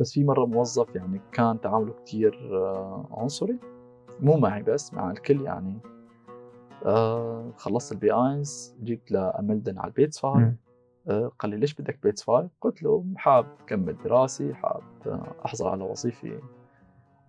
[0.00, 3.58] بس في مرة موظف يعني كان تعامله كتير آه، عنصري.
[4.20, 5.78] مو معي بس مع الكل يعني.
[6.86, 10.54] آه خلصت ال B eins جيت ل anmelden على ال B zwei
[11.08, 15.68] آه قال لي ليش بدك B zwei؟ قلت له حاب كمل دراسي حاب آه أحصل
[15.68, 16.40] على وظيفة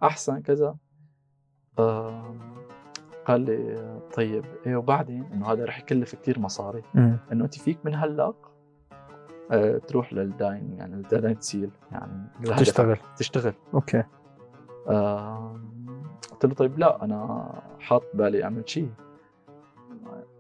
[0.03, 0.75] أحسن كذا.
[1.79, 2.35] آه
[3.25, 6.83] قال لي طيب إيه وبعدين إنه هذا رح يكلف كثير مصاري.
[7.31, 8.33] إنه أنت فيك من هلأ
[9.51, 12.27] آه تروح للداين يعني الداين سيل يعني
[12.57, 12.97] تشتغل.
[13.17, 13.53] تشتغل.
[13.73, 14.03] أوكي.
[14.87, 15.59] آه
[16.31, 18.89] قلت له طيب لا أنا حاط بالي أعمل شيء.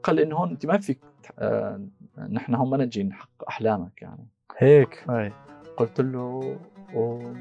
[0.03, 0.99] قال لي إنه هون أنت ما فيك
[1.39, 1.81] آه
[2.29, 4.27] نحن هون ما نجي نحقق أحلامك يعني.
[4.57, 5.03] هيك.
[5.09, 5.33] هاي.
[5.77, 6.57] قلت له
[6.95, 7.33] و...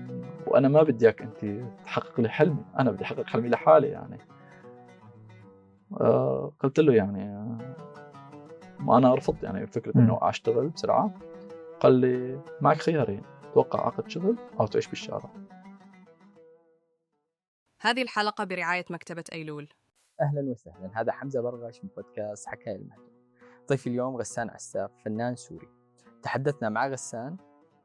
[0.46, 4.18] وأنا ما بدي إياك أنت تحقق لي حلمي أنا بدي أحقق حلمي لحالي يعني.
[6.00, 7.48] آه قلت له يعني
[8.80, 11.10] ما أنا رفضت يعني فكرة إنه أشتغل بسرعة.
[11.80, 13.22] قال لي معك خيارين
[13.54, 15.30] توقع عقد شغل أو تعيش بالشارع.
[17.80, 19.68] هذه الحلقة برعاية مكتبة أيلول.
[20.20, 20.90] أهلا وسهلا.
[20.94, 23.10] هذا حمزة برغش من بودكاست حكاية المهجر
[23.68, 25.68] ضيفي اليوم غسان عساف فنان سوري.
[26.22, 27.36] تحدثنا مع غسان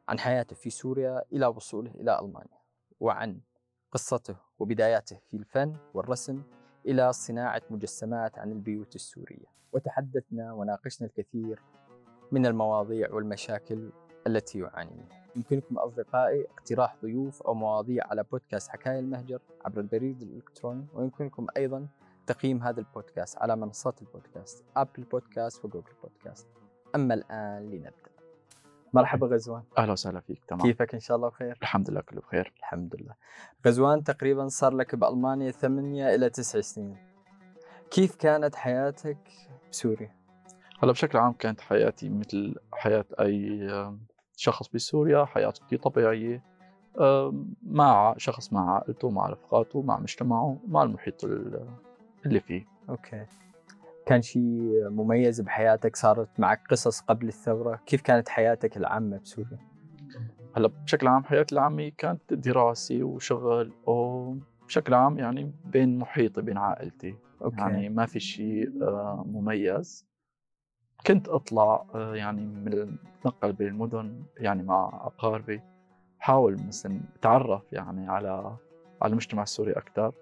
[0.10, 2.60] عن حياته في سوريا إلى وصوله إلى ألمانيا
[3.00, 3.40] وعن
[3.92, 6.44] قصته وبداياته في الفن والرسم
[6.86, 9.46] إلى صناعة مجسمات عن البيوت السورية.
[9.72, 11.60] وتحدثنا وناقشنا الكثير
[12.32, 13.90] من المواضيع والمشاكل
[14.28, 15.26] التي يعاني منها.
[15.36, 21.88] يمكنكم أصدقائي اقتراح ضيوف أو مواضيع على بودكاست حكاية المهجر عبر البريد الإلكتروني ويمكنكم أيضا
[22.28, 26.48] تقييم هذا البودكاست على منصات البودكاست أبل بودكاست وجوجل بودكاست
[26.96, 27.92] أما الآن لنبدأ.
[28.94, 29.64] مرحبا غزوان.
[29.78, 30.62] أهلا وسهلا فيك تمام.
[30.62, 32.54] كيفك إن شاء الله بخير؟ الحمد لله كله بخير.
[32.60, 33.14] الحمد لله.
[33.68, 36.98] غزوان تقريبا صار لك بألمانيا ثمانية إلى تسع سنين.
[37.92, 39.18] كيف كانت حياتك
[39.72, 40.25] بسوريا؟
[40.84, 43.70] هلا بشكل عام كانت حياتي مثل حياة أي
[44.36, 46.44] شخص بسوريا حياة كثير طبيعية.
[47.64, 51.24] مع شخص مع عائلته مع رفقاته مع مجتمعه مع المحيط
[52.26, 52.66] اللي فيه.
[52.90, 53.26] أوكي.
[54.06, 59.60] كان شيء مميز بحياتك؟ صارت معك قصص قبل الثورة؟ كيف كانت حياتك العامة بسوريا؟
[60.58, 67.16] هلا بشكل عام حياتي العامة كانت دراسي وشغل وبشكل عام يعني بين محيطي بين عائلتي.
[67.42, 67.58] أوكي.
[67.58, 68.70] يعني ما في شيء
[69.26, 70.06] مميز.
[71.08, 75.62] كنت أطلع آه، يعني من اتنقل بين المدن يعني مع أقاربي.
[76.20, 78.58] حاول مثلا أتعرف يعني على
[79.02, 80.14] على المجتمع السوري أكثر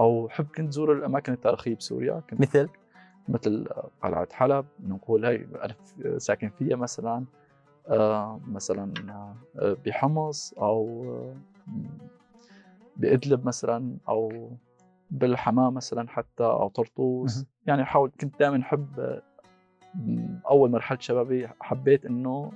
[0.00, 2.22] أو حب كنت زور الأماكن التاريخية بسوريا.
[2.30, 2.68] كنت مثل؟
[3.28, 3.66] مثل
[4.02, 5.74] قلعة حلب نقول هي أنا
[6.18, 7.24] ساكن فيها مثلا.
[7.88, 8.92] آه مثلا
[9.58, 11.34] آه بحمص أو آه
[12.96, 14.50] بإدلب مثلا أو
[15.10, 17.44] بالحماة مثلا حتى أو طرطوس.
[17.66, 19.20] يعني حاول كنت دائما أحب
[20.50, 22.52] أول مرحله شبابي حبيت إنه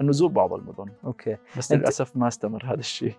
[0.00, 0.92] إنه زور بعض المدن.
[1.04, 1.36] أوكي.
[1.58, 3.14] بس للأسف ما استمر هذا الشيء.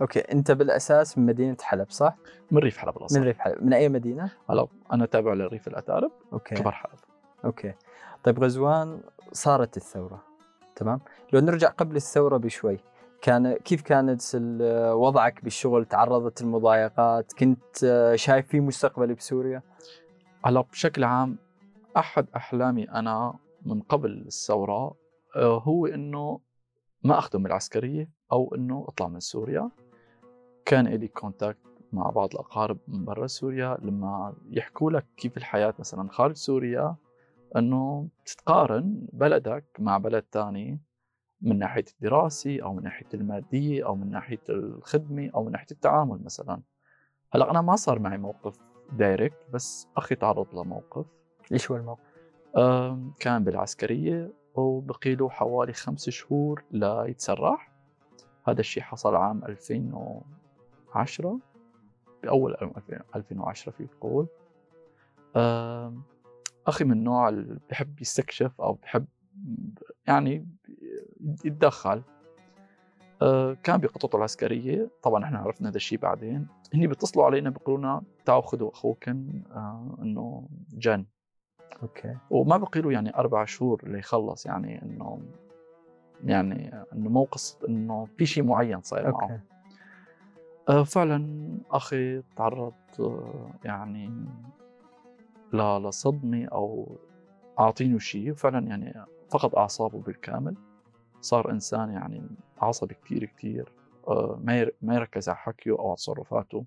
[0.00, 0.20] أوكي.
[0.20, 2.16] أنت بالأساس من مدينة حلب صح؟
[2.50, 3.64] من ريف حلب الاصل من ريف حلب.
[3.64, 6.54] من أي مدينة؟ هلا أنا تابع لريف الاتارب okay.
[6.54, 6.98] قرب حلب.
[7.44, 7.74] okay.
[8.24, 9.00] طيب غزوان
[9.32, 10.22] صارت الثورة
[10.76, 11.00] تمام؟
[11.32, 12.78] لو نرجع قبل الثورة بشوي
[13.22, 14.22] كان كيف كانت
[14.92, 19.62] وضعك بالشغل؟ تعرضت المضايقات؟ كنت شايف في مستقبل بسوريا؟
[20.44, 21.38] هلا بشكل عام
[21.96, 24.96] أحد أحلامي أنا من قبل الثورة
[25.36, 26.40] آه، هو إنه
[27.04, 29.70] ما أخدم العسكرية أو إنه أطلع من سوريا.
[30.64, 31.58] كان لي contact
[31.92, 36.96] مع بعض الأقارب من برا سوريا لما يحكوا لك كيف الحياة مثلا خارج سوريا
[37.56, 40.80] إنه تتقارن بلدك مع بلد ثاني
[41.40, 46.24] من ناحية الدراسي أو من ناحية المادية أو من ناحية الخدمة أو من ناحية التعامل
[46.24, 46.62] مثلا.
[47.32, 48.58] هلأ أنا ما صار معي موقف
[48.92, 51.06] direct بس أخي تعرض لموقف.
[51.52, 52.00] إيش هو الموقف؟
[53.20, 57.72] كان بالعسكرية وبقي له حوالي خمس شهور ليتسرح
[58.48, 61.38] هذا الشيء حصل عام 2010
[62.22, 62.56] بأول
[63.14, 64.26] 2010 في تقول
[66.66, 69.06] أخي من النوع اللي بحب يستكشف أو بحب
[70.06, 70.46] يعني
[71.44, 72.02] يتدخل.
[73.22, 74.90] أه، كان بقطته العسكرية.
[75.02, 76.46] طبعا إحنا عرفنا هذا الشيء بعدين.
[76.74, 81.04] هني بيتصلوا علينا بيقولوا لنا تعالوا خذوا اخوكم أه، إنه جن.
[81.82, 82.16] أوكي.
[82.30, 85.20] وما بقي له يعني أربع شهور ليخلص يعني إنه
[86.24, 89.22] يعني إنه مو قصة إنه في شيء معين صاير معه.
[89.22, 89.40] أوكي.
[90.68, 94.10] آه فعلا أخي تعرض آه يعني
[95.52, 96.96] لصدمه أو
[97.58, 98.34] اعطينه شيء.
[98.34, 100.56] فعلا يعني فقد أعصابه بالكامل.
[101.20, 102.22] صار إنسان يعني
[102.58, 103.72] عصبي كثير كثير
[104.08, 106.64] آه ما ما يركز على حكيه أو على تصرفاته.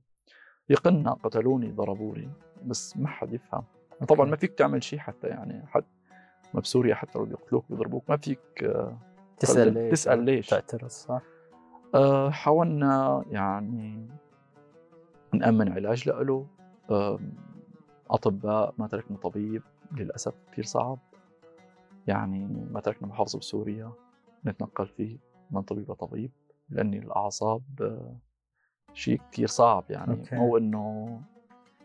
[0.70, 2.30] يقلنا قتلوني ضربوني
[2.66, 3.64] بس ما حد يفهم.
[4.06, 5.84] طبعا ما فيك تعمل شيء حتى يعني حد
[6.54, 8.40] ما بسوريا حتى لو بيقتلوك بيضربوك ما فيك
[9.40, 11.22] تسأل ليش؟ تسأل ليش؟ تعترض صح؟
[11.96, 14.08] آه، حاولنا يعني
[15.34, 16.48] نأمن علاج له
[18.10, 21.00] أطباء ما تركنا طبيب للأسف كثير صعب.
[22.08, 23.92] يعني ما تركنا محافظة بسوريا
[24.46, 25.18] نتنقل فيه
[25.52, 26.32] من طبيب لطبيب
[26.70, 28.16] لأني الأعصاب آه،
[28.94, 30.36] شيء كثير صعب يعني أوكي.
[30.36, 31.22] مو إنه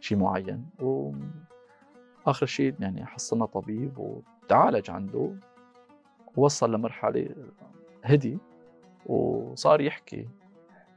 [0.00, 0.68] شيء معين.
[2.28, 5.34] وآخر شيء يعني حصلنا طبيب وتعالج عنده
[6.36, 7.28] وصل لمرحلة
[8.04, 8.38] هدي
[9.06, 10.28] وصار يحكي.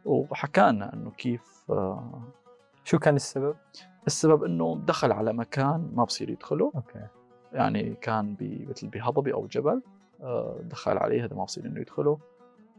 [0.05, 2.21] وحكانا إنه كيف آه،
[2.83, 3.55] شو كان السبب؟
[4.07, 6.71] السبب إنه دخل على مكان ما بصير يدخله.
[6.75, 7.07] okay.
[7.53, 8.35] يعني كان
[8.69, 9.81] مثل بهضبة أو جبل
[10.21, 12.19] آه، دخل عليه هذا ما بصير إنه يدخله.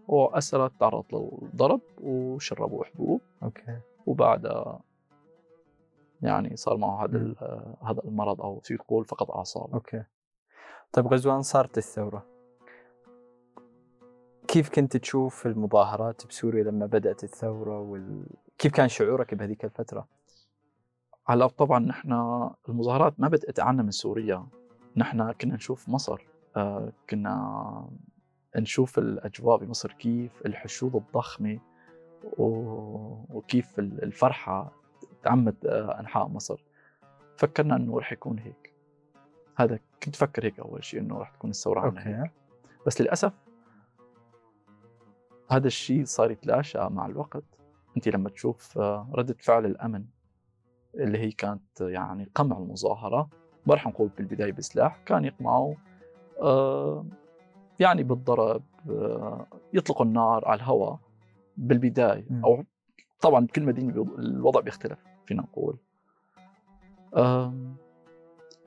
[0.09, 3.79] وأسرت تعرض للضرب وشربوا حبوب okay.
[4.07, 4.81] وبعدها
[6.23, 7.35] يعني صار معه هذا
[7.83, 9.75] هذا المرض أو فيك تقول فقد أعصابه.
[9.75, 10.05] أوكي.
[10.93, 12.27] طيب غزوان صارت الثورة.
[14.49, 18.27] كيف كنت تشوف المظاهرات بسوريا لما بدأت الثورة وال...
[18.59, 20.09] كيف كان شعورك بهذيك الفترة؟
[21.27, 22.13] هلا طبعا نحن
[22.69, 24.47] المظاهرات ما بدأت عنا من سوريا.
[24.97, 26.27] نحن كنا نشوف مصر.
[26.57, 27.89] آه، كنا
[28.57, 31.59] نشوف الأجواء بمصر كيف الحشود الضخمة
[32.39, 34.03] و- وكيف ال-
[35.23, 36.65] تعمت آه، أنحاء مصر.
[37.37, 38.73] فكرنا أنه رح يكون هيك.
[39.57, 42.31] هذا كنت فكر هيك أول شيء أنه رح تكون الثورة عنا هيك.
[42.87, 43.33] بس للأسف
[45.51, 47.45] هذا الشيء صار يتلاشى مع الوقت.
[47.97, 50.05] أنت لما تشوف آه، ردة فعل الأمن
[50.95, 53.29] اللي هي كانت يعني قمع المظاهرة
[53.67, 55.75] ما رح نقول بالبداية بسلاح كان يقمعوا
[56.41, 57.07] آه،
[57.81, 58.63] يعني بالضرب
[59.73, 60.99] يطلقوا النار على الهواء
[61.57, 62.27] بالبداية.
[62.31, 62.45] مم.
[62.45, 62.65] أو
[63.21, 64.99] طبعا بكل مدينة بيض- الوضع بيختلف.
[65.33, 65.77] فينا نقول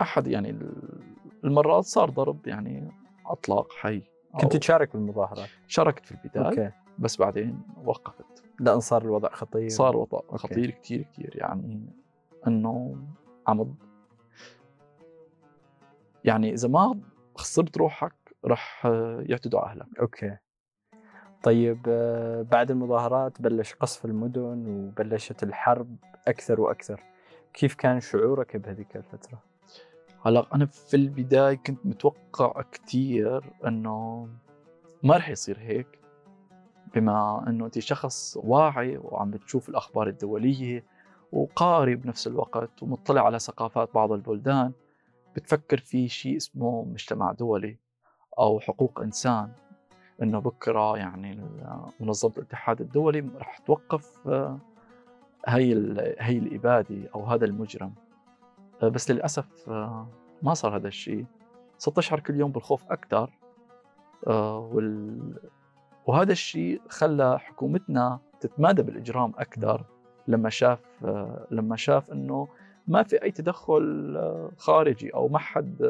[0.01, 1.01] أحد يعني ال-
[1.43, 2.91] المرات صار ضرب يعني
[3.25, 4.01] أطلاق حي
[4.41, 6.71] كنت تشارك بالمظاهرات شاركت في البداية okay.
[6.99, 8.43] بس بعدين وقفت.
[8.59, 9.69] لأن صار الوضع خطير.
[9.69, 10.37] صار وضع okay.
[10.37, 11.85] خطير كتير كتير يعني
[12.47, 12.97] إنه
[13.47, 13.75] عم
[16.23, 16.99] يعني إذا ما
[17.35, 18.13] خسرت روحك
[18.45, 18.85] رح
[19.19, 19.99] يعتدوا على أهلك.
[19.99, 20.37] أوكي.
[21.43, 25.95] طيب آه، بعد المظاهرات بلش قصف المدن وبلشت الحرب.
[26.27, 27.03] أكثر وأكثر.
[27.53, 29.39] كيف كان شعورك بهذيك الفترة؟
[30.25, 34.27] هلا أنا في البداية كنت متوقع كتير إنه
[35.03, 35.99] ما رح يصير هيك
[36.95, 40.83] بما إنه انت شخص واعي وعم بتشوف الأخبار الدولية
[41.31, 44.71] وقاري بنفس الوقت ومطلع على ثقافات بعض البلدان
[45.35, 47.77] بتفكر في شيء اسمه مجتمع دولي
[48.39, 49.51] أو حقوق إنسان.
[50.21, 51.41] إنه بكرة يعني
[51.99, 54.27] منظمة الاتحاد الدولي رح توقف
[55.47, 55.73] هي
[56.19, 57.93] هي الإبادة أو هذا المجرم.
[58.83, 60.07] آه، بس للأسف آه،
[60.43, 61.25] ما صار هذا الشيء.
[61.77, 63.29] صرت اشعر كل يوم بالخوف أكثر
[64.27, 65.19] آه، وال...
[66.05, 69.83] وهذا الشيء خلى حكومتنا تتمادى بالإجرام أكثر
[70.27, 70.79] لما شاف
[71.51, 72.47] لما شاف إنه
[72.87, 74.17] ما في أي تدخل
[74.57, 75.83] خارجي أو ما حد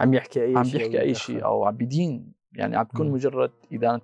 [0.00, 1.14] عم يحكي أي عم شيء بيحكي أي.
[1.14, 3.10] شيء أو عم بدين يعني عم تكون.
[3.10, 4.00] مجرد ادانه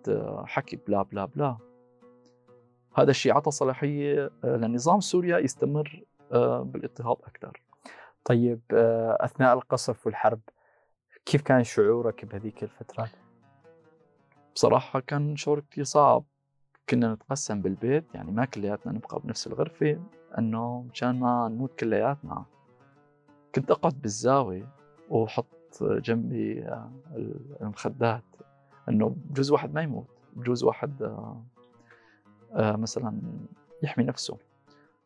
[0.46, 1.56] حكي بلا بلا بلا.
[2.94, 6.02] هذا الشيء عطى صلاحية آه، للنظام سوريا يستمر
[6.32, 7.62] آه، بالاضطهاد أكثر.
[8.24, 10.40] طيب آه، أثناء القصف والحرب
[11.24, 13.10] كيف كان شعورك بهذيك الفترات؟
[14.54, 16.24] بصراحة كان شعور كثير صعب.
[16.88, 20.00] كنا نتقسم بالبيت يعني ما كلياتنا نبقى بنفس الغرفة
[20.38, 22.44] إنه مشان ما نموت كلياتنا.
[23.54, 24.68] كنت أقعد بالزاوية
[25.10, 26.90] وأحط جنبي آه،
[27.60, 28.24] المخدات
[28.88, 31.42] إنه بجوز واحد ما يموت بجوز واحد آه، آه،
[32.54, 33.20] مثلا
[33.82, 34.38] يحمي نفسه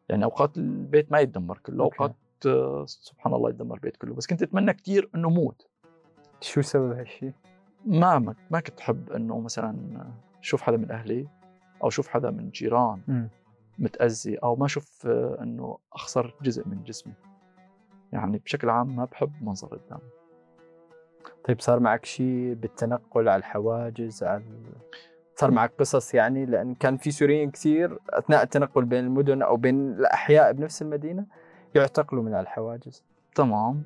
[0.08, 1.96] يعني أوقات البيت ما يتدمر كله أوكي.
[1.98, 5.66] أوقات آه، سبحان الله يتدمر البيت كله بس كنت أتمنى كثير إنه موت
[6.40, 7.32] شو سبب هالشيء؟
[7.86, 10.04] ما ما كنت أحب إنه مثلا
[10.40, 11.28] شوف حدا من أهلي
[11.82, 13.28] أو شوف حدا من جيران مم.
[13.78, 17.12] متأذي أو ما أشوف آه، إنه أخسر جزء من جسمي
[18.12, 19.98] يعني بشكل عام ما بحب منظر الدم
[21.44, 24.42] طيب صار معك شيء بالتنقل على الحواجز على
[25.38, 29.93] صار معك قصص يعني لأن كان في سوريين كثير أثناء التنقل بين المدن أو بين
[29.93, 31.26] الأحياء بنفس المدينة
[31.75, 33.05] يعتقلوا من الحواجز.
[33.35, 33.83] تمام.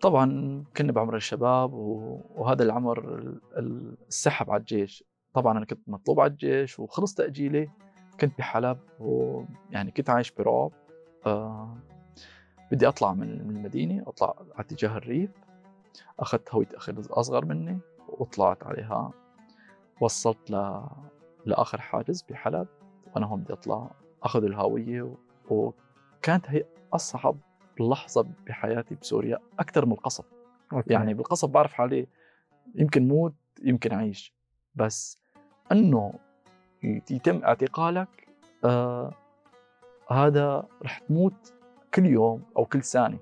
[0.00, 5.04] طبعا كنا بعمر الشباب وهذا العمر ال- ال- السحب على الجيش.
[5.34, 7.70] طبعا أنا كنت مطلوب على الجيش وخلص تاجيلي
[8.20, 10.70] كنت بحلب ويعني كنت عايش برعب.
[11.26, 11.76] آه
[12.72, 15.30] بدي أطلع من المدينة أطلع على اتجاه الريف.
[16.20, 19.10] أخذت هويه أخي الاصغر مني وطلعت عليها
[20.02, 20.80] وصلت ل...
[21.46, 22.68] لآخر حاجز بحلب
[23.14, 23.90] وأنا هون بدي أطلع
[24.22, 25.14] أخذ الهويه و...
[25.50, 27.36] وكانت هي أصعب
[27.80, 30.24] لحظة بحياتي بسوريا أكثر من القصف
[30.72, 30.92] okay.
[30.92, 32.06] يعني بالقصف بعرف حالي
[32.74, 34.34] يمكن موت يمكن أعيش.
[34.74, 35.18] بس
[35.72, 36.14] إنه
[37.10, 38.28] يتم اعتقالك
[38.64, 39.12] آه
[40.10, 41.54] هذا رح تموت
[41.94, 43.20] كل يوم أو كل ثانية.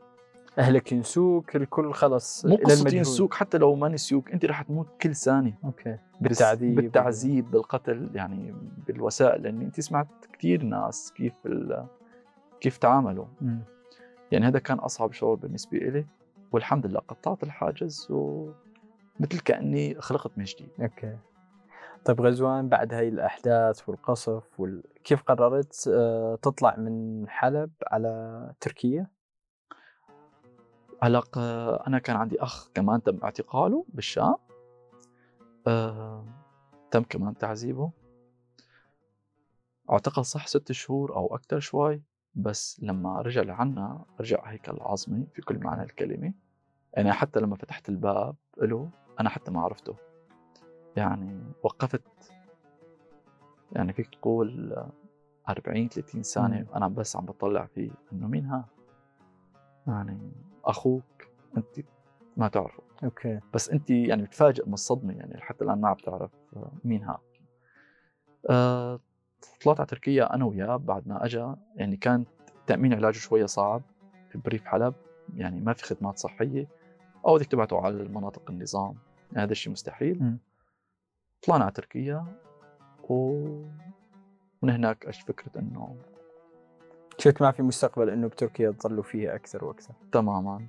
[0.60, 2.94] أهلك ينسوك الكل خلص مو المجهول.
[2.94, 8.54] ينسوك حتى لو ما نسيوك أنت رح تموت كل ثانية okay بالتعذيب بالتعذيب بالقتل يعني
[8.86, 11.34] بالوسائل لاني أنت سمعت كثير ناس كيف
[12.60, 13.60] كيف تعاملوا مم.
[14.32, 16.06] يعني هذا كان أصعب شعور بالنسبة لي
[16.52, 21.16] والحمد لله قطعت الحاجز ومثل كأني خلقت من جديد أوكي
[22.04, 24.82] طيب غزوان بعد هاي الأحداث والقصف وال...
[25.04, 29.06] كيف قررت آه، تطلع من حلب على تركيا؟
[31.02, 31.38] هلا ق-
[31.86, 34.34] أنا كان عندي أخ كمان تم اعتقاله بالشام.
[35.66, 36.24] آه،
[36.90, 37.90] تم كمان تعذيبه.
[39.90, 42.02] اعتقل صح ست شهور أو أكثر شوي
[42.34, 46.32] بس لما رجع لعنا رجع هيكل عظمي في كل معنى الكلمة.
[46.94, 48.90] يعني حتى لما فتحت الباب له
[49.20, 49.96] أنا حتى ما عرفته.
[50.96, 52.32] يعني وقفت.
[53.72, 54.90] يعني فيك تقول آه،
[55.48, 56.66] 40 30 سنه.
[56.76, 58.68] أنا بس عم بطلع فيه إنه مين ها
[59.86, 60.32] يعني
[60.70, 61.86] أخوك أنت
[62.36, 62.82] ما تعرفه.
[63.04, 63.40] okay.
[63.54, 67.20] بس أنت يعني بتفاجئ من الصدمة يعني حتى الآن ما عم تعرف آه، مين ها
[68.50, 69.00] أه
[69.64, 72.24] طلعت على تركيا أنا وياه بعد ما اجى يعني كان
[72.66, 73.82] تأمين علاجه شوية صعب
[74.32, 74.94] في بريف حلب.
[75.36, 76.66] يعني ما في خدمات صحية.
[77.26, 78.94] أو بدك تبعته على المناطق النظام
[79.32, 80.22] يعني هذا الشيء مستحيل.
[80.22, 80.38] مم.
[81.42, 82.24] طلعنا على تركيا
[83.08, 83.32] و
[84.62, 85.96] من هناك اجت فكرة إنه
[87.20, 90.66] شفت ما في مستقبل إنه بتركيا تظلوا فيها أكثر وأكثر تماما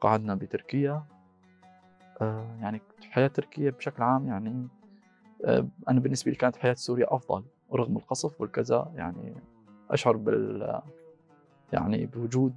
[0.00, 1.02] قعدنا بتركيا
[2.20, 2.80] آه يعني
[3.10, 4.68] حياة تركيا بشكل عام يعني
[5.44, 9.34] آه أنا بالنسبة لي كانت حياة سوريا أفضل رغم القصف والكذا يعني
[9.90, 10.80] أشعر بال
[11.72, 12.54] يعني بوجود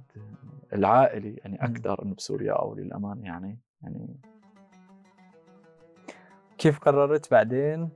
[0.72, 1.64] العائلي يعني.
[1.64, 4.16] أكثر إنه بسوريا أو للأمانة يعني يعني
[6.58, 7.90] كيف قررت بعدين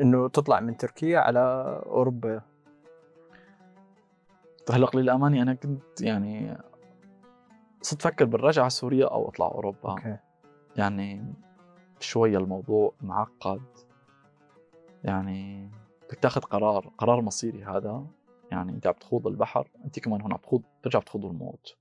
[0.00, 1.40] إنه تطلع من تركيا على
[1.86, 2.55] أوروبا؟
[4.70, 6.58] هلا للأمانة أنا كنت يعني
[7.82, 9.90] صرت أفكر بالرجعة على سوريا أو أطلع أوروبا.
[9.90, 10.16] أوكي.
[10.76, 11.34] يعني
[12.00, 13.62] شوية الموضوع معقد.
[15.04, 15.70] يعني
[16.08, 18.06] بدك تاخذ قرار قرار مصيري هذا.
[18.50, 21.76] يعني أنت عم تخوض البحر أنت كمان هون عم تخوض ترجع بتخوض الموت.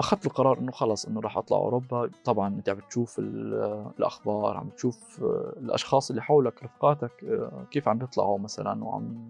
[0.00, 2.10] أخذت القرار إنه خلص إنه راح أطلع أوروبا.
[2.24, 7.88] طبعا أنت عم بتشوف ال- الأخبار عم بتشوف آه، الأشخاص اللي حولك رفقاتك آه، كيف
[7.88, 9.28] عم بيطلعوا مثلا وعم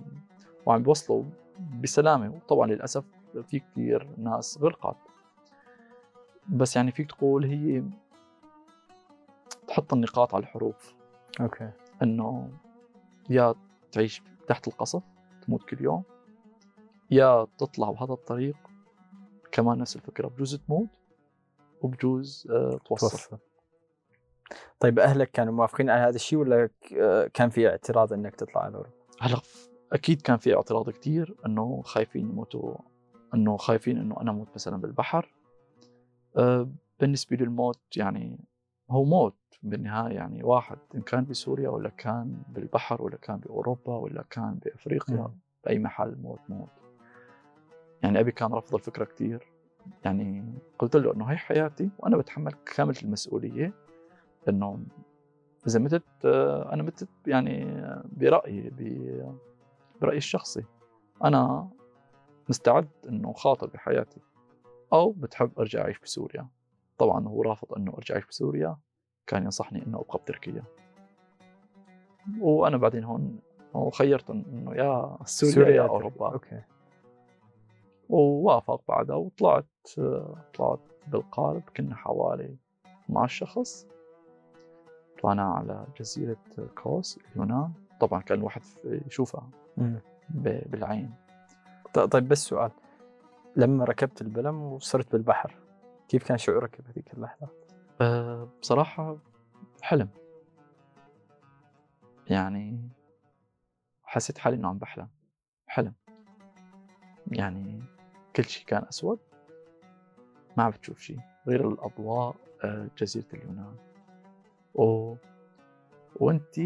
[0.67, 1.25] وعم بيوصلوا
[1.81, 2.35] بسلامة.
[2.35, 3.05] وطبعا للأسف
[3.43, 4.97] في كثير ناس غرقت.
[6.49, 7.83] بس يعني فيك تقول هي
[9.69, 10.95] تحط النقاط على الحروف.
[11.41, 11.71] أوكي.
[12.03, 12.51] إنه
[13.31, 13.55] يا
[13.93, 15.03] تعيش تحت القصف
[15.47, 16.03] تموت كل يوم.
[17.11, 18.57] يا تطلع بهذا الطريق
[19.53, 20.89] كمان نفس الفكرة بجوز تموت
[21.83, 23.11] وبجوز آه، توصل.
[23.11, 23.37] توفى
[24.81, 28.75] طيب أهلك كانوا موافقين على هذا الشيء ولا آه، كان في اعتراض إنك تطلع على
[28.75, 28.91] اوروبا؟
[29.21, 29.37] هلا
[29.95, 32.75] أكيد كان في اعتراض كتير إنه خايفين يموتوا
[33.35, 35.35] إنه خايفين إنه أنا أموت مثلا بالبحر.
[36.37, 36.69] أه
[37.01, 38.39] بالنسبة للموت يعني
[38.91, 44.25] هو موت بالنهاية يعني واحد إن كان بسوريا ولا كان بالبحر ولا كان بأوروبا ولا
[44.31, 45.17] كان بأفريقيا.
[45.65, 46.69] بأي محل موت موت.
[48.03, 49.43] يعني أبي كان رفض الفكرة كتير.
[50.05, 50.45] يعني
[50.79, 53.73] قلت له إنه هي حياتي وأنا بتحمل كامل المسؤولية
[54.49, 54.85] إنه
[55.67, 57.83] إذا متت آه، أنا متت يعني
[58.13, 59.35] برأيي ب-
[60.01, 60.65] برأيي الشخصي.
[61.25, 61.69] أنا
[62.49, 64.21] مستعد إنه خاطر بحياتي.
[64.93, 66.49] أو بتحب أرجع أعيش بسوريا.
[66.99, 68.77] طبعا هو رافض إنه أرجع أعيش بسوريا.
[69.27, 70.65] كان ينصحني إنه أبقى بتركيا.
[72.41, 73.39] وأنا بعدين هون
[73.75, 75.83] وخيرت إنه يا سوريا, يا تركيا.
[75.83, 76.33] أوروبا.
[76.33, 76.63] أوكي.
[78.09, 79.67] ووافق بعدها وطلعت
[80.55, 81.63] طلعت بالقارب.
[81.77, 82.57] كنا حوالي
[83.05, 83.87] 12 شخص.
[85.23, 86.37] طلعنا على جزيرة
[86.83, 87.73] كوس اليونان.
[88.01, 89.51] طبعا كان الواحد يشوفها.
[90.31, 91.15] بالعين.
[91.95, 92.71] طيب بس سؤال.
[93.57, 95.55] لما ركبت البلم وصرت بالبحر
[96.09, 97.49] كيف كان شعورك بهذيك اللحظة؟
[98.01, 99.19] أه، بصراحة
[99.83, 100.09] حلم.
[102.27, 102.89] يعني
[104.05, 105.09] حسيت حالي إنه عم بحلم.
[105.67, 105.93] حلم.
[107.33, 107.83] يعني
[108.37, 109.19] كل شيء كان أسود.
[110.57, 113.77] ما عم بتشوف شيء غير الأضواء أه، جزيرة اليونان.
[114.75, 115.15] و
[116.17, 116.59] وانت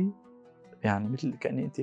[0.84, 1.80] يعني مثل كأني انت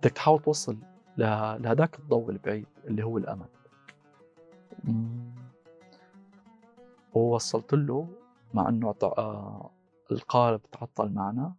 [0.00, 0.76] بدك تحاول توصل
[1.16, 1.22] ل-
[1.62, 3.46] لهداك الضوء البعيد اللي هو الأمل.
[7.14, 8.08] ووصلت له
[8.54, 9.70] مع إنه آه،
[10.12, 11.54] القارب تعطل معنا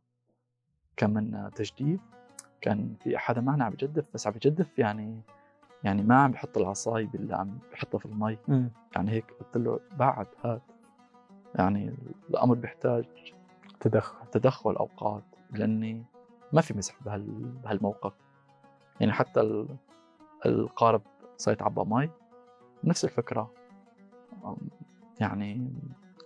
[0.98, 2.02] كان منا تجديف
[2.62, 5.22] كان في حدا معنا عم بجدف بس عم بجدف يعني
[5.84, 8.38] يعني ما عم بحط العصاي اللي عم بحطها في المي.
[8.48, 8.70] مم.
[8.96, 10.62] يعني هيك قلت له بعد هات
[11.56, 11.96] يعني
[12.30, 13.06] الأمر بيحتاج
[13.80, 14.26] تدخل.
[14.32, 16.04] تدخل أوقات لأني
[16.54, 17.22] ما في مسح بهال
[17.64, 18.14] بهالموقف.
[19.02, 19.78] يعني حتى ال-
[20.46, 21.02] القارب
[21.38, 22.10] صارت عبى مي
[22.84, 23.54] نفس الفكرة.
[24.46, 24.58] أم،
[25.20, 25.72] يعني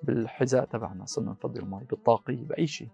[0.03, 2.89] بالحذاء تبعنا صرنا نفضي المي بالطاقية بأي شيء.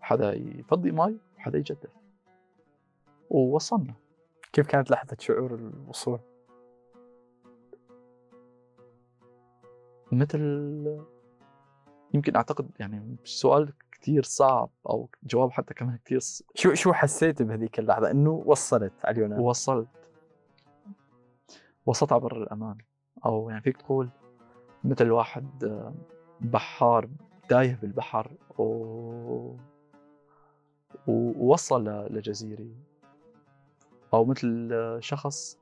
[0.00, 1.90] حدا يفضي مي وحدا يجدف.
[3.30, 3.94] ووصلنا.
[4.52, 6.20] كيف كانت لحظة شعور الوصول؟
[10.12, 10.40] مثل
[12.14, 17.42] يمكن أعتقد يعني سؤال كتير صعب أو جواب حتى كمان كتير ص- شو شو حسيت
[17.42, 19.88] بهذيك اللحظة؟ إنه وصلت على اليونان؟ وصلت.
[21.86, 22.78] وصلت على بر الأمان.
[23.24, 24.10] أو يعني فيك تقول
[24.84, 25.46] مثل واحد
[26.40, 27.08] بحار
[27.48, 29.56] تايه بالبحر و...
[31.06, 32.66] ووصل لجزيرة.
[34.14, 35.58] أو مثل شخص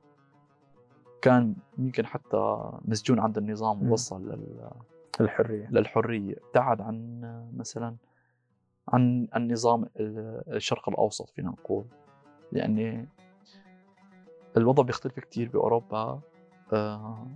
[1.22, 3.90] كان يمكن حتى مسجون عند النظام.
[3.90, 4.70] ووصل لل...
[5.20, 6.34] الحرية للحرية.
[6.46, 7.20] ابتعد عن
[7.56, 7.96] مثلا
[8.88, 11.84] عن النظام ال- الشرق الأوسط فينا نقول
[12.52, 13.06] لأن
[14.56, 16.20] الوضع بيختلف كتير بأوروبا
[16.72, 17.26] آه،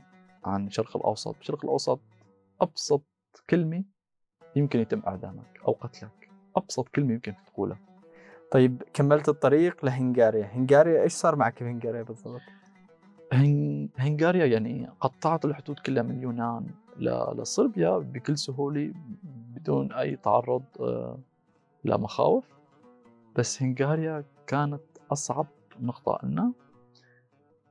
[0.44, 2.00] عن الشرق الأوسط الشرق الأوسط
[2.60, 3.02] أبسط
[3.50, 3.84] كلمة
[4.56, 7.78] يمكن يتم إعدامك أو قتلك أبسط كلمة يمكن تقولها
[8.50, 12.40] طيب كملت الطريق لهنغاريا، هنغاريا إيش صار معك بهنغاريا بالضبط؟
[13.32, 13.88] هن...
[13.96, 16.66] هنغاريا يعني قطعت الحدود كلها من اليونان.
[17.36, 18.92] لصربيا بكل سهولة
[19.24, 20.62] بدون أي تعرض
[21.86, 22.44] آه، لمخاوف
[23.36, 25.46] بس هنغاريا كانت أصعب
[25.80, 26.52] نقطة لنا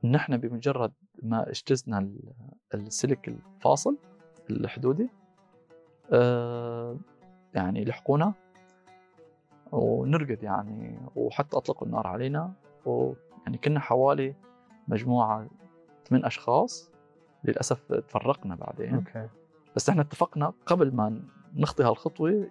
[0.04, 0.92] نحن بمجرد
[1.22, 2.32] ما اجتزنا ال-
[2.74, 3.96] السلك الفاصل
[4.50, 5.10] الحدودي
[6.12, 6.96] آه،
[7.54, 8.32] يعني لحقونا
[9.72, 12.52] ونرقد يعني وحتى أطلقوا النار علينا
[12.86, 14.34] ويعني كنا حوالي
[14.88, 15.46] مجموعة
[16.04, 16.90] ثمان أشخاص
[17.44, 18.94] للأسف تفرقنا بعدين.
[18.94, 19.28] أوكي.
[19.76, 21.22] بس إحنا اتفقنا قبل ما
[21.56, 22.48] نخطي هالخطوة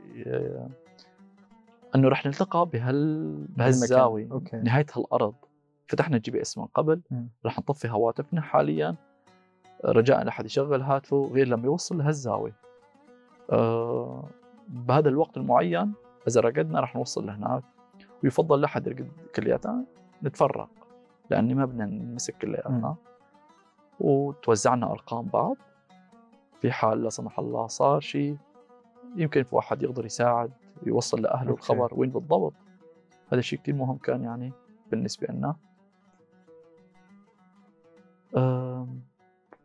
[1.95, 4.57] انه رح نلتقى بهال بهالزاوية okay.
[4.57, 5.33] نهاية هالأرض.
[5.87, 7.01] فتحنا ال GPS من قبل.
[7.11, 7.29] مم.
[7.45, 8.95] رح نطفي هواتفنا حاليا.
[9.85, 12.55] رجاء لحد يشغل هاتفه غير لما يوصل لهالزاوية.
[13.51, 14.29] آه
[14.67, 15.93] بهذا الوقت المعين
[16.27, 17.63] إذا رقدنا رح نوصل لهناك.
[18.23, 19.85] ويفضل لحد يرقد كلياتنا
[20.23, 20.69] نتفرق
[21.29, 22.95] لأني ما بدنا نمسك كلياتنا.
[23.99, 25.55] وتوزعنا أرقام بعض.
[26.61, 28.37] في حال لا سمح الله صار شيء
[29.15, 30.51] يمكن في واحد يقدر يساعد.
[30.83, 31.59] ويوصل لأهله أوكي.
[31.61, 32.53] الخبر وين بالضبط.
[33.33, 34.53] هذا شيء كتير مهم كان يعني
[34.91, 35.55] بالنسبة لنا.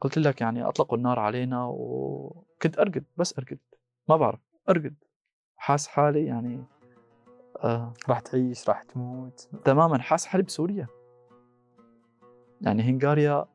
[0.01, 3.59] قلت لك يعني أطلقوا النار علينا وكنت أرقد بس أرقد.
[4.09, 4.94] ما بعرف أرقد.
[5.57, 6.64] حاس حالي يعني
[7.64, 7.92] آه.
[8.09, 9.49] راح تعيش راح تموت.
[9.64, 10.87] تماما حاس حالي بسوريا.
[12.61, 13.47] يعني هنغاريا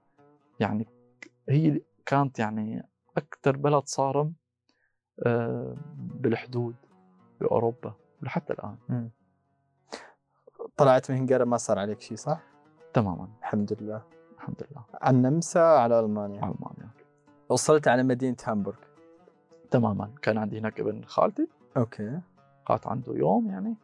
[0.60, 0.88] يعني
[1.50, 2.88] هي كانت يعني
[3.18, 4.34] أكثر بلد صارم
[5.26, 6.76] آه، بالحدود.
[7.42, 9.10] بأوروبا ولحتى الآن.
[10.78, 12.44] طلعت من هنغاريا ما صار عليك شيء صح؟
[12.94, 13.28] تماما.
[13.40, 14.02] الحمد لله.
[14.36, 14.84] الحمد لله.
[15.02, 16.38] عن النمسا على ألمانيا.
[16.38, 16.90] ألمانيا.
[17.50, 18.78] وصلت على مدينة هامبورغ.
[19.72, 20.12] تماما.
[20.22, 21.48] كان عندي هناك ابن خالتي.
[21.78, 22.20] okay.
[22.66, 23.76] قعدت عنده يوم يعني.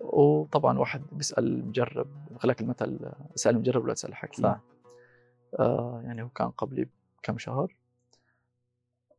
[0.00, 4.60] وطبعا واحد بيسأل المجرب خليك المثل اسال المجرب ولا تسأل الحكيم صح.
[5.58, 7.76] آه يعني هو كان قبلي بكم شهر.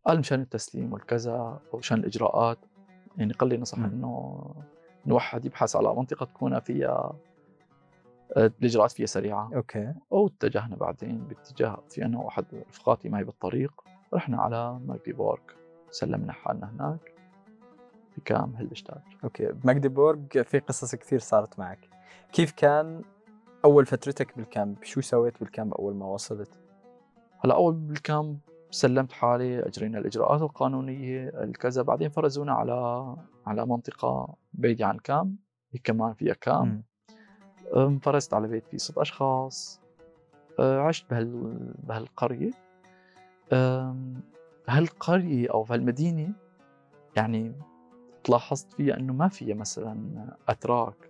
[0.05, 2.57] قال مشان التسليم والكذا ومشان الإجراءات.
[3.17, 3.78] يعني قال لي نصح.
[3.78, 4.41] إنه
[5.08, 7.15] الواحد يبحث على منطقة تكون فيها
[8.38, 9.49] آه، الإجراءات فيها سريعة.
[9.56, 9.93] أوكي.
[10.10, 15.41] واتجهنا بعدين باتجاه في أنا واحد رفقاتي معي بالطريق رحنا على ماجديبورغ
[15.91, 17.13] سلمنا حالنا هناك.
[18.17, 19.51] ب camp هالبرشتات okay.
[19.51, 21.89] بماجديبورغ في قصص كثير صارت معك.
[22.34, 23.01] كيف كان
[23.65, 26.60] أول فترتك بال camp؟ شو سويت بال camp أول ما وصلت؟
[27.39, 28.39] هلا أول بال camp
[28.75, 35.36] سلمت حالي أجرينا الإجراءات القانونية الكذا بعدين فرزونا على على منطقة بعيدة عن ال camp
[35.71, 36.84] هي كمان فيها camp.
[37.75, 37.81] مم.
[37.81, 39.81] انفرزت على بيت فيه ست أشخاص.
[40.59, 42.51] أه، عشت بهال بهالقرية.
[44.67, 46.33] هالقرية أو بهالمدينه
[47.15, 47.55] يعني
[48.23, 51.09] تلاحظت فيها إنه ما فيها مثلا أتراك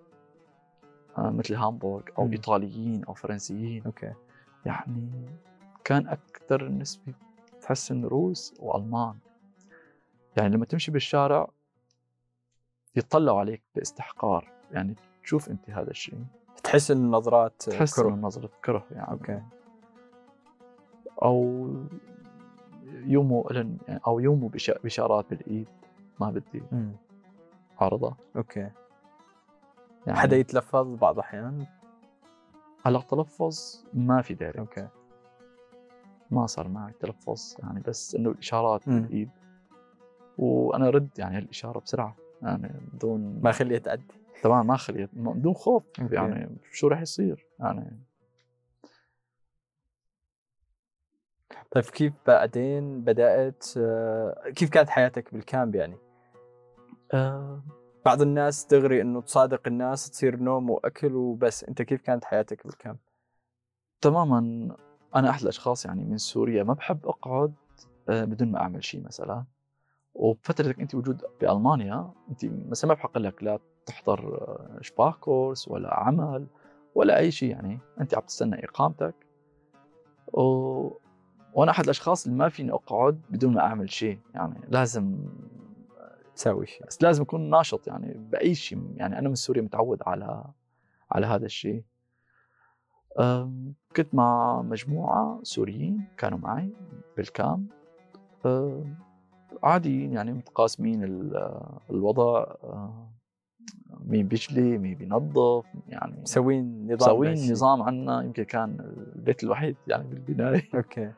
[1.17, 2.31] أه، مثل هامبورغ أو مم.
[2.31, 3.83] إيطاليين أو فرنسيين.
[3.85, 4.13] okay.
[4.65, 5.09] يعني
[5.83, 7.13] كان أكثر نسبة
[7.65, 9.15] تحس انه روس وألمان.
[10.37, 11.47] يعني لما تمشي بالشارع
[12.95, 14.51] يطلعوا عليك باستحقار.
[14.71, 16.25] يعني تشوف أنت هذا الشيء.
[16.63, 18.09] تحس انه نظرات تحس كره.
[18.09, 19.11] إنه نظرة كره يعني.
[19.11, 19.41] okay.
[21.23, 21.67] أو
[22.93, 25.67] يوموا لن يعني أو يوموا بش- بشارات بالايد
[26.19, 26.91] ما بدي مم.
[27.79, 28.69] عارضها okay.
[30.07, 31.65] يعني حدا يتلفظ بعض الاحيان
[32.85, 34.87] هلا تلفظ ما في داعي okay.
[36.35, 38.89] ما صار معي تلفظ يعني بس إنه الإشارات.
[38.89, 39.29] بالايد
[40.37, 44.03] وأنا رد يعني هالاشاره بسرعة يعني بدون ما خليها تعدي
[44.43, 45.83] تمام ما خليت بدون خوف.
[45.99, 47.99] يعني شو رح يصير يعني.
[51.71, 55.97] طيب كيف بعدين بدأت آه، كيف كانت حياتك بالكامب يعني؟
[57.13, 57.63] آه.
[58.05, 62.97] بعض الناس تغري إنه تصادق الناس تصير نوم وأكل وبس أنت كيف كانت حياتك بالكامب؟
[64.01, 64.69] تماما
[65.15, 67.53] أنا أحد الأشخاص يعني من سوريا ما بحب أقعد
[68.09, 69.45] آه، بدون ما أعمل شيء مثلا.
[70.13, 75.93] وبفترتك انت وجود بألمانيا انت مثلا ما بحق لك لا تحضر آه، شباك كورس ولا
[75.93, 76.47] عمل
[76.95, 77.79] ولا أي شيء يعني.
[78.01, 79.15] انت عم تستنى إقامتك.
[80.33, 80.41] و...
[81.53, 84.59] وأنا أحد الأشخاص اللي ما فيني أقعد بدون ما أعمل شيء يعني.
[84.69, 85.17] لازم
[86.35, 89.19] تسوي شيء بس لازم أكون ناشط يعني بأي شيء يعني.
[89.19, 90.43] أنا من سوريا متعود على
[91.11, 91.83] على هذا الشيء
[93.95, 96.69] كنت مع مجموعة سوريين كانوا معي
[97.17, 97.67] بال camp.
[98.45, 98.95] أم،
[99.63, 102.45] عاديين يعني متقاسمين ال- الوضع.
[104.05, 107.51] مين بيجلي مين بينظف يعني مسوين نظام مسوين.
[107.51, 108.21] نظام عنا.
[108.21, 108.77] يمكن كان
[109.15, 111.11] البيت الوحيد يعني بالبنايه okay.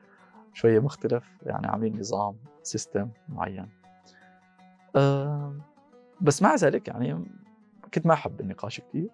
[0.53, 3.69] شوية مختلف يعني عاملين نظام system معين.
[4.95, 5.53] أه
[6.21, 7.25] بس مع ذلك يعني
[7.93, 9.09] كنت ما أحب النقاش كثير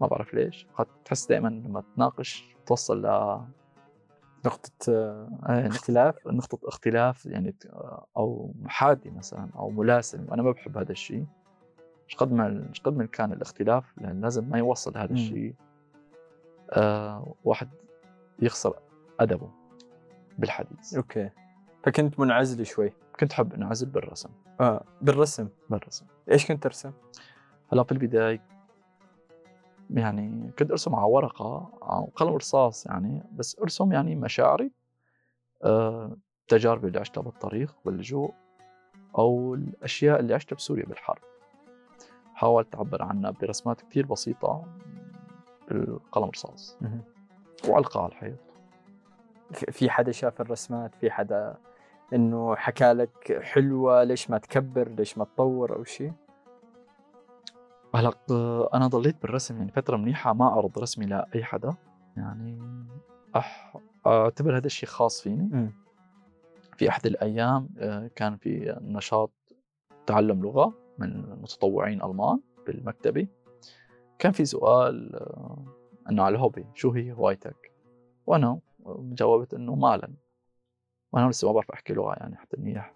[0.00, 0.66] ما بعرف ليش.
[1.04, 3.40] تحس دائما لما تناقش توصل ل
[4.46, 7.66] نقطة آه، آه، اختلاف نقطة اختلاف يعني ت-
[8.16, 11.26] أو محادي مثلا أو ملاسم وأنا ما بحب هذا الشيء.
[12.08, 15.12] مش قد ما مش قد ما كان الاختلاف لأن لازم ما يوصل هذا.
[15.12, 15.54] الشيء.
[16.70, 17.68] آه واحد
[18.38, 18.74] يخسر
[19.20, 19.50] أدبه
[20.38, 20.94] بالحديث.
[20.94, 21.30] أوكي.
[21.84, 22.92] فكنت منعزل شوي.
[23.20, 24.28] كنت أحب أنعزل بالرسم.
[24.60, 25.48] آه بالرسم.
[25.70, 26.06] بالرسم.
[26.30, 26.92] إيش كنت ترسم؟
[27.72, 28.42] هلا في البداية
[29.90, 34.72] يعني كنت أرسم على ورقة أو قلم رصاص يعني بس أرسم يعني مشاعري
[35.64, 36.16] آه،
[36.48, 38.34] تجاربي اللي عشتها بالطريق باللجوء
[39.18, 41.22] أو الأشياء اللي عشتها بسوريا بالحرب.
[42.34, 44.64] حاولت أعبر عنها برسمات كتير بسيطة
[45.68, 46.78] بالقلم رصاص.
[47.68, 48.38] وعلقها على الحيط.
[49.52, 51.56] في حدا شاف الرسمات؟ في حدا
[52.12, 56.12] إنه حكى لك حلوة؟ ليش ما تكبر؟ ليش ما تطور أو شيء
[57.94, 61.74] هلا آه، أنا ضليت بالرسم يعني فترة منيحة ما أعرض رسمي لأي حدا.
[62.16, 62.58] يعني
[63.36, 63.76] أح...
[64.06, 65.72] أعتبر هذا الشيء خاص فيني.
[66.76, 69.30] في أحد الأيام آه، كان في نشاط
[70.06, 73.26] تعلم لغة من متطوعين ألمان بالمكتبة.
[74.18, 75.64] كان في سؤال آه،
[76.10, 77.72] أنه على ال Hobby شو هي هوايتك؟
[78.26, 80.14] وأنا جاوبت أنه malen.
[81.12, 82.94] وأنا لسه ما بعرف أحكي لغة يعني حتى منيح.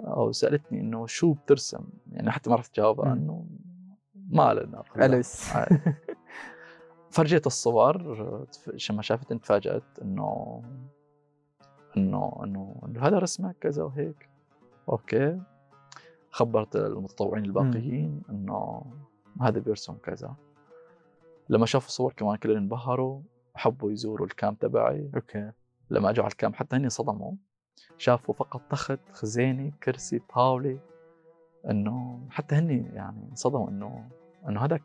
[0.00, 3.12] أو سالتني أنه شو بترسم؟ يعني حتى ما عرفت جاوبها.
[3.12, 3.46] أنه
[4.30, 5.06] malen أخذها.
[5.06, 5.52] بس
[7.10, 8.02] فرجيت الصور
[8.90, 10.62] لما شافت تفاجأت إنه
[11.96, 14.28] إنه إنه إنه هذا رسمك كذا وهيك.
[14.88, 15.40] okay.
[16.30, 18.82] خبرت المتطوعين الباقيين إنه
[19.40, 20.34] هذا بيرسم كذا.
[21.48, 23.20] لما شافوا الصور كمان كلهم انبهروا
[23.54, 25.10] حبوا يزوروا ال Camp تبعي.
[25.14, 25.52] okay.
[25.90, 27.32] لما اجوا على ال Camp حتى هني صدموا
[27.98, 30.78] شافوا فقط تخت خزينة كرسي طاولة.
[31.70, 34.08] إنه حتى هني يعني انصدموا إنه
[34.48, 34.78] إنه هذا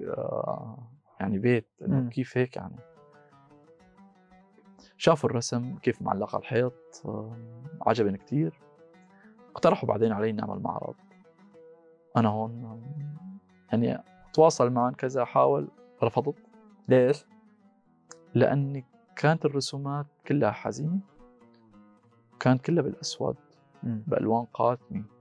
[0.00, 0.78] آه،
[1.20, 2.10] يعني بيت إنه.
[2.10, 2.76] كيف هيك يعني؟
[4.96, 7.36] شافوا الرسم كيف معلق على الحيط آه،
[7.86, 8.60] عجبني كتير.
[9.50, 10.94] اقترحوا بعدين علي نعمل معرض.
[12.16, 12.78] أنا هون آه،
[13.72, 15.68] يعني تواصل معهم كذا حاول
[16.02, 16.34] رفضت.
[16.88, 17.26] ليش؟
[18.34, 18.84] لأني
[19.16, 20.98] كانت الرسومات كلها حزينة
[22.40, 23.36] كانت كلها بالأسود
[23.82, 25.13] بألوان قاتمة.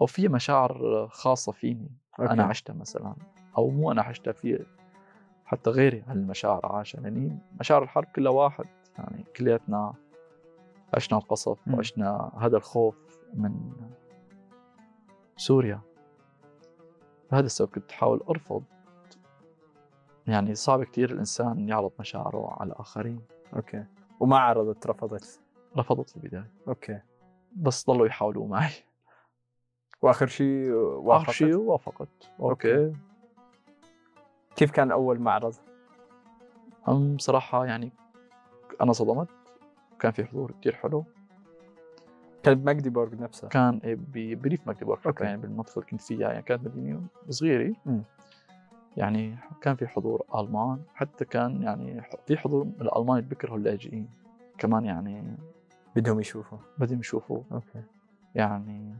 [0.00, 2.32] أو في مشاعر خاصة فيني أوكي.
[2.32, 3.14] أنا عشتها مثلا
[3.58, 4.66] أو مو أنا عشتها في
[5.44, 8.64] حتى غيري هالمشاعر عاشها يعني مشاعر الحرب كلها واحد
[8.98, 9.94] يعني كلياتنا
[10.94, 11.68] عشنا القصف.
[11.68, 13.72] وعشنا هذا الخوف من
[15.36, 15.80] سوريا.
[17.32, 18.62] هذا السبب كنت أحاول أرفض.
[20.26, 23.20] يعني صعب كتير الإنسان يعرض مشاعره على الآخرين.
[23.56, 23.84] okay.
[24.20, 25.40] وما عرضت رفضت.
[25.76, 26.50] رفضت في البداية.
[26.68, 27.00] okay.
[27.56, 28.70] بس ضلوا يحاولوا معي.
[30.02, 32.08] وآخر شيء وافقت؟ آخر شيء وافقت.
[32.40, 32.96] okay, okay.
[34.56, 35.54] كيف كان أول معرض؟
[36.88, 37.92] أم بصراحة يعني
[38.80, 39.28] أنا صدمت.
[40.00, 41.04] كان في حضور كتير حلو.
[42.42, 45.24] كان بماجديبورغ نفسها كان ب- بريف ماجديبورغ okay.
[45.24, 47.74] يعني بالمنطقة اللي كنت فيها يعني كانت مدينة صغيرة.
[48.96, 50.82] يعني كان في حضور ألمان.
[50.94, 54.08] حتى كان يعني في حضور من الألمان اللي بيكرهوا اللاجئين.
[54.58, 55.36] كمان يعني
[55.96, 56.58] بدهم يشوفوا.
[56.78, 57.82] بدهم يشوفوا okay.
[58.34, 58.94] يعني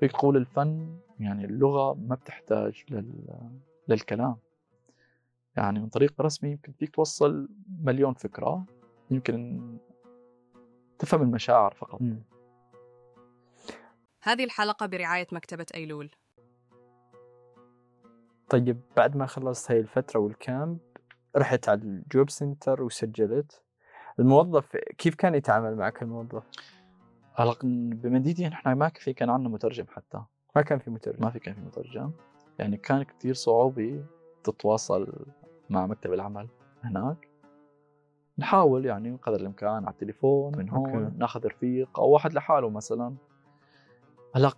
[0.00, 3.12] فيك تقول الفن يعني اللغة ما بتحتاج لل...
[3.88, 4.36] للكلام
[5.56, 7.48] يعني من طريق رسمي يمكن فيك توصل
[7.82, 8.64] مليون فكرة
[9.10, 9.60] يمكن
[10.98, 12.22] تفهم المشاعر فقط مم.
[14.22, 16.10] هذه الحلقة برعاية مكتبة أيلول
[18.48, 20.78] طيب بعد ما خلصت هاي الفترة وال Camp
[21.36, 23.62] رحت على ال Jobcenter وسجلت
[24.18, 26.44] الموظف كيف كان يتعامل معك الموظف؟
[27.38, 30.22] هلا بمدينتي نحن ما في كان عندنا مترجم حتى.
[30.56, 31.24] ما كان في مترجم.
[31.24, 32.10] ما في كان في مترجم.
[32.58, 34.04] يعني كان كتير صعوبة
[34.44, 35.26] تتواصل
[35.70, 36.48] مع مكتب العمل
[36.82, 37.28] هناك.
[38.38, 41.16] نحاول يعني قدر الإمكان على التليفون من هون أوكي.
[41.18, 43.14] ناخذ رفيق أو واحد لحاله مثلا.
[44.34, 44.52] هلا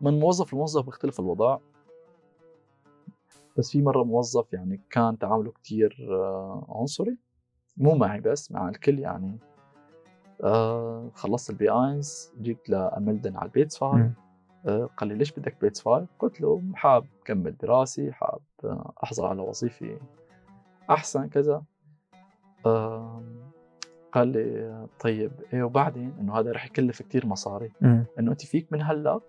[0.00, 1.58] من موظف لموظف بيختلف الوضع.
[3.58, 7.18] بس في مرة موظف يعني كان تعامله كتير آه، عنصري.
[7.76, 9.38] مو معي بس مع الكل يعني.
[10.44, 14.12] آه خلصت ال B eins جيت ل anmelden على ال B zwei مم.
[14.66, 19.24] آه، قال لي ليش بدك B zwei؟ قلت له حاب كمل دراسي حاب آه، أحصل
[19.26, 19.98] على وظيفة
[20.90, 21.62] أحسن كذا
[22.66, 23.36] آم،
[24.12, 27.72] قال لي طيب إيه وبعدين إنه هذا رح يكلف كتير مصاري.
[28.18, 29.20] إنه أنت فيك من هلأ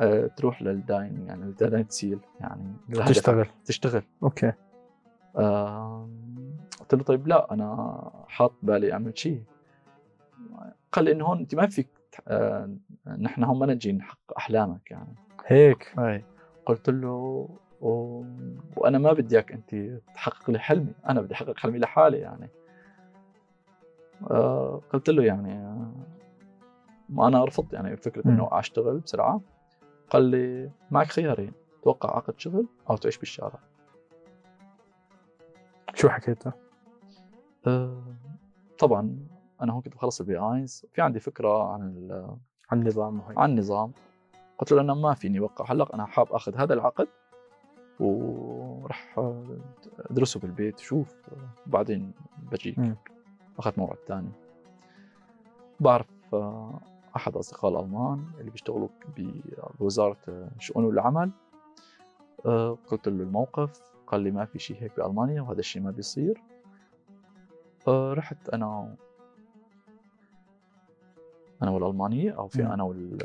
[0.00, 2.72] آه، تروح ل dein يعني dein Ziel يعني.
[3.06, 4.52] تشتغل تشتغل أوكي
[5.38, 6.10] آم،
[6.80, 9.42] قلت له طيب لا أنا حاط بالي أعمل شيء
[10.98, 11.88] قال لي انه هون أنت ما فيك
[12.28, 15.14] آه، نحن هون ما نجي نحقق أحلامك يعني.
[15.46, 15.94] هيك.
[15.98, 16.24] اي
[16.66, 17.48] قلت له
[17.80, 18.24] و...
[18.76, 22.50] وأنا ما بدي إياك أنت تحقق لي حلمي أنا بدي أحقق حلمي لحالي يعني.
[24.30, 25.92] آه قلت له يعني آه،
[27.08, 28.28] ما أنا رفضت يعني فكرة.
[28.28, 29.40] إنه أشتغل بسرعة.
[30.10, 33.58] قال لي معك خيارين توقع عقد شغل أو تعيش بالشارع.
[35.94, 36.52] شو حكيته؟
[37.66, 38.02] آه
[38.78, 39.18] طبعا
[39.62, 42.08] أنا هون كنت بخلص ال B eins في عندي فكرة عن
[42.70, 43.38] عن النظام وهيك.
[43.38, 43.92] عن النظام.
[44.58, 45.72] قلت له أنا ما فيني أوقع.
[45.72, 47.08] هلأ أنا حاب آخذ هذا العقد
[48.00, 49.18] ورح
[49.98, 51.16] أدرسه بالبيت شوف
[51.66, 52.12] بعدين
[52.52, 52.78] بجيك.
[53.58, 54.30] أخذت موعد ثاني
[55.80, 56.80] بعرف آه،
[57.16, 58.88] أحد أصدقاء الألمان اللي بيشتغلوا
[59.80, 61.30] بوزارة شؤون العمل.
[62.46, 66.42] آه، قلت له الموقف قال لي ما في شيء هيك بألمانيا وهذا الشيء ما بيصير.
[67.88, 68.94] آه، رحت أنا
[71.62, 72.62] أنا والألمانية أو في.
[72.74, 73.22] أنا وال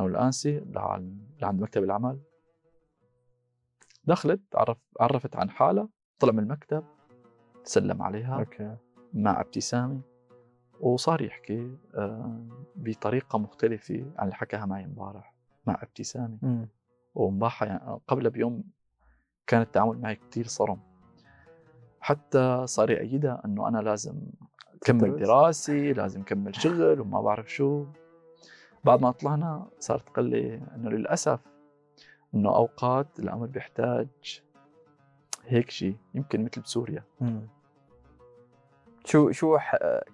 [0.00, 2.18] أنا والانسي لعن- لعند مكتب العمل
[4.04, 6.84] دخلت عرف عرفت عن حالها طلع من المكتب
[7.64, 8.76] سلم عليها أوكي
[9.14, 10.00] مع ابتسامة
[10.80, 15.34] وصار يحكي آه، بطريقة مختلفة عن اللي حكاها معي امبارح
[15.66, 16.38] مع ابتسامة.
[17.14, 18.64] ومباحة يعني قبل بيوم
[19.46, 20.80] كان التعامل معي كتير صرم
[22.00, 24.20] حتى صار يأيدها إنه أنا لازم
[24.80, 27.86] كمل؟ دراسي لازم كمل شغل وما بعرف شو
[28.84, 31.40] بعد ما طلعنا صارت تقول لي إنه للأسف
[32.34, 34.08] إنه أوقات الامر بيحتاج
[35.46, 37.48] هيك شيء يمكن مثل بسوريا مم.
[39.04, 39.58] شو شو.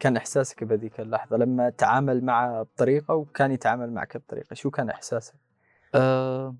[0.00, 5.34] كان إحساسك بهذيك اللحظة لما تعامل معه بطريقة وكان يتعامل معك بطريقة شو كان إحساسك؟
[5.94, 6.54] أه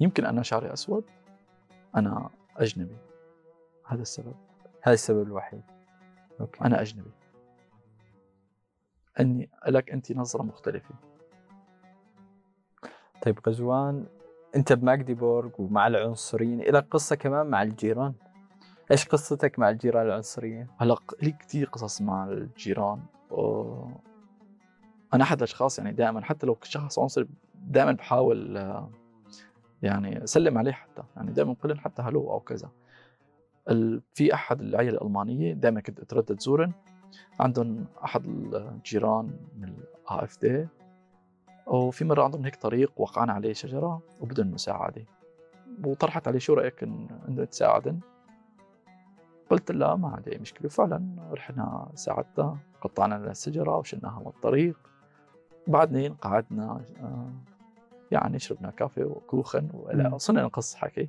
[0.00, 1.04] يمكن أنا شعري أسود
[1.96, 2.96] أنا أجنبي
[3.86, 4.34] هذا السبب
[4.82, 5.62] هذا السبب الوحيد
[6.40, 6.64] أوكي.
[6.64, 7.10] أنا أجنبي.
[9.20, 10.94] أني لك أنت نظرة مختلفة.
[13.22, 14.06] طيب غزوان
[14.56, 18.14] أنت بماجديبورغ ومع العنصريين لك قصة كمان مع الجيران؟
[18.90, 23.00] إيش قصتك مع الجيران العنصريين؟ هلا لي كثير قصص مع الجيران.
[23.30, 23.84] و...
[25.14, 28.90] أنا احد الاشخاص يعني دائما حتى لو شخص عنصري دائما بحاول آه،
[29.82, 31.02] يعني أسلم عليه حتى.
[31.16, 32.70] يعني دائما بقول لهم حتى hallo أو كذا.
[34.14, 36.72] في أحد العائله الألمانية دائما كنت أتردد زورهن.
[37.40, 40.68] عندهم أحد الجيران من ال AfD.
[41.66, 45.04] وفي مرة عندهم هيك طريق وقعنا عليه شجرة وبدهم مساعدة.
[45.84, 48.00] وطرحت عليه شو رأيك إن إنه تساعدن؟
[49.50, 50.68] قلت لا ما عندي أي مشكلة.
[50.68, 54.76] فعلا رحنا ساعدتها قطعنا لنا الشجرة وشلناها من الطريق.
[55.66, 57.32] بعدين قعدنا آه،
[58.10, 59.68] يعني شربنا كافي وكوخن.
[60.12, 61.08] وصلنا نقص حكي.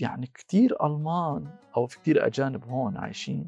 [0.00, 3.46] يعني كثير ألمان أو في كثير أجانب هون عايشين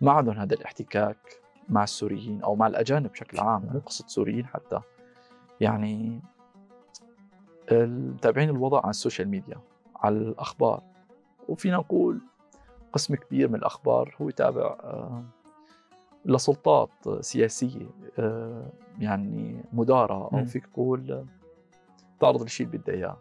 [0.00, 4.80] ما عندهم هذا الاحتكاك مع السوريين أو مع الأجانب بشكل عام مو قصة سوريين حتى.
[5.60, 6.20] يعني
[7.72, 9.60] متابعين الوضع على ال social media
[9.96, 10.82] على الأخبار.
[11.48, 12.20] وفينا نقول
[12.92, 15.24] قسم كبير من الأخبار هو يتابع آه،
[16.24, 20.44] لسلطات سياسية آه، يعني مدارة أو مم.
[20.44, 21.26] فيك تقول
[22.20, 23.16] تعرض الشيء اللي بدها إياه.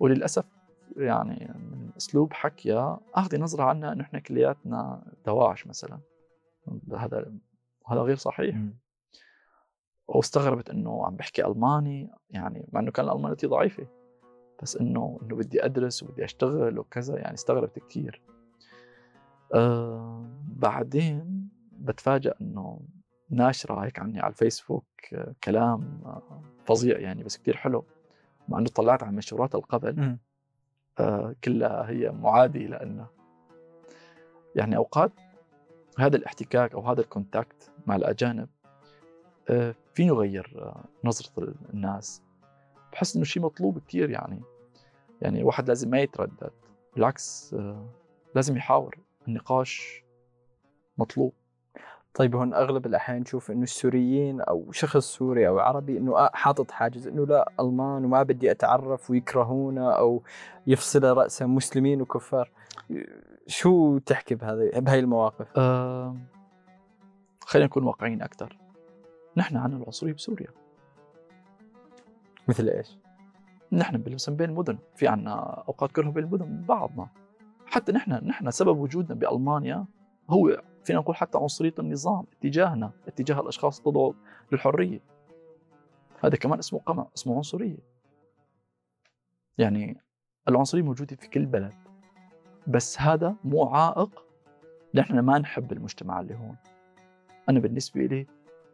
[0.00, 0.44] وللأسف
[0.98, 6.00] يعني من أسلوب حكيها اخذ نظرة عنا إنه إحنا كلياتنا دواعش مثلا.
[6.96, 7.32] هذا
[7.86, 8.56] هذا غير صحيح.
[10.08, 13.86] واستغربت إنه عم بحكي ألماني يعني مع إنه كان الألمانيتي ضعيفة.
[14.62, 18.22] بس إنه إنه بدي أدرس وبدي أشتغل وكذا يعني استغربت كثير.
[19.54, 22.80] آه بعدين بتفاجأ إنه
[23.30, 24.84] ناشرة هيك عني على الفيسبوك
[25.44, 26.00] كلام
[26.66, 27.84] فظيع يعني بس كتير حلو.
[28.48, 30.18] مع إنه طلعت على منشورات القبل.
[31.44, 33.06] كلها هي معادية لنا
[34.56, 35.12] يعني أوقات
[35.98, 38.48] هذا الاحتكاك أو هذا الكونتاكت مع الأجانب
[39.50, 42.22] آه، فيه يغير آه، نظرة الناس؟
[42.92, 44.42] بحس إنه شيء مطلوب كتير يعني
[45.22, 46.50] يعني الواحد لازم ما يتردد
[46.94, 47.86] بالعكس آه،
[48.34, 50.04] لازم يحاور النقاش
[50.98, 51.32] مطلوب.
[52.14, 56.70] طيب هون أغلب الأحيان نشوف إنه السوريين أو شخص سوري أو عربي إنه آه حاطط
[56.70, 60.22] حاجز إنه لا ألمان وما بدي أتعرف ويكرهونا أو
[60.66, 62.50] يفصل راسا مسلمين وكفار.
[63.46, 66.16] شو تحكي بهذه بهاي المواقف؟ آه،
[67.40, 68.58] خلينا نكون واقعيين أكثر
[69.36, 70.48] نحن عنا العنصرية بسوريا.
[72.48, 72.98] مثل إيش؟
[73.72, 74.78] نحن مثلا بين المدن.
[74.96, 77.08] في عنا أوقات كره بين المدن بعضنا.
[77.66, 79.84] حتى نحن نحن سبب وجودنا بألمانيا
[80.30, 84.14] هو فينا نقول حتى عنصرية النظام اتجاهنا اتجاه الأشخاص تدعو
[84.52, 85.00] للحرية.
[86.24, 87.78] هذا كمان اسمه قمع اسمه عنصرية.
[89.58, 90.00] يعني
[90.48, 91.74] العنصرية موجودة في كل بلد
[92.66, 94.24] بس هذا مو عائق.
[94.94, 96.56] نحن ما نحب المجتمع اللي هون.
[97.48, 98.26] أنا بالنسبة لي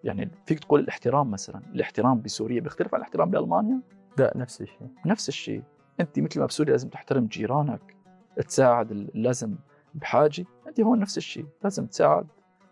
[0.04, 3.80] يعني فيك تقول الاحترام مثلا الاحترام بسوريا بيختلف عن الاحترام بألمانيا؟
[4.18, 4.88] لا نفس الشيء.
[5.06, 5.62] نفس الشيء.
[6.00, 7.96] أنت مثل ما بسوريا لازم تحترم جيرانك
[8.36, 9.56] تساعد اللازم
[9.94, 10.44] بحاجة.
[10.66, 11.46] انت هون نفس الشيء.
[11.62, 12.26] لازم تساعد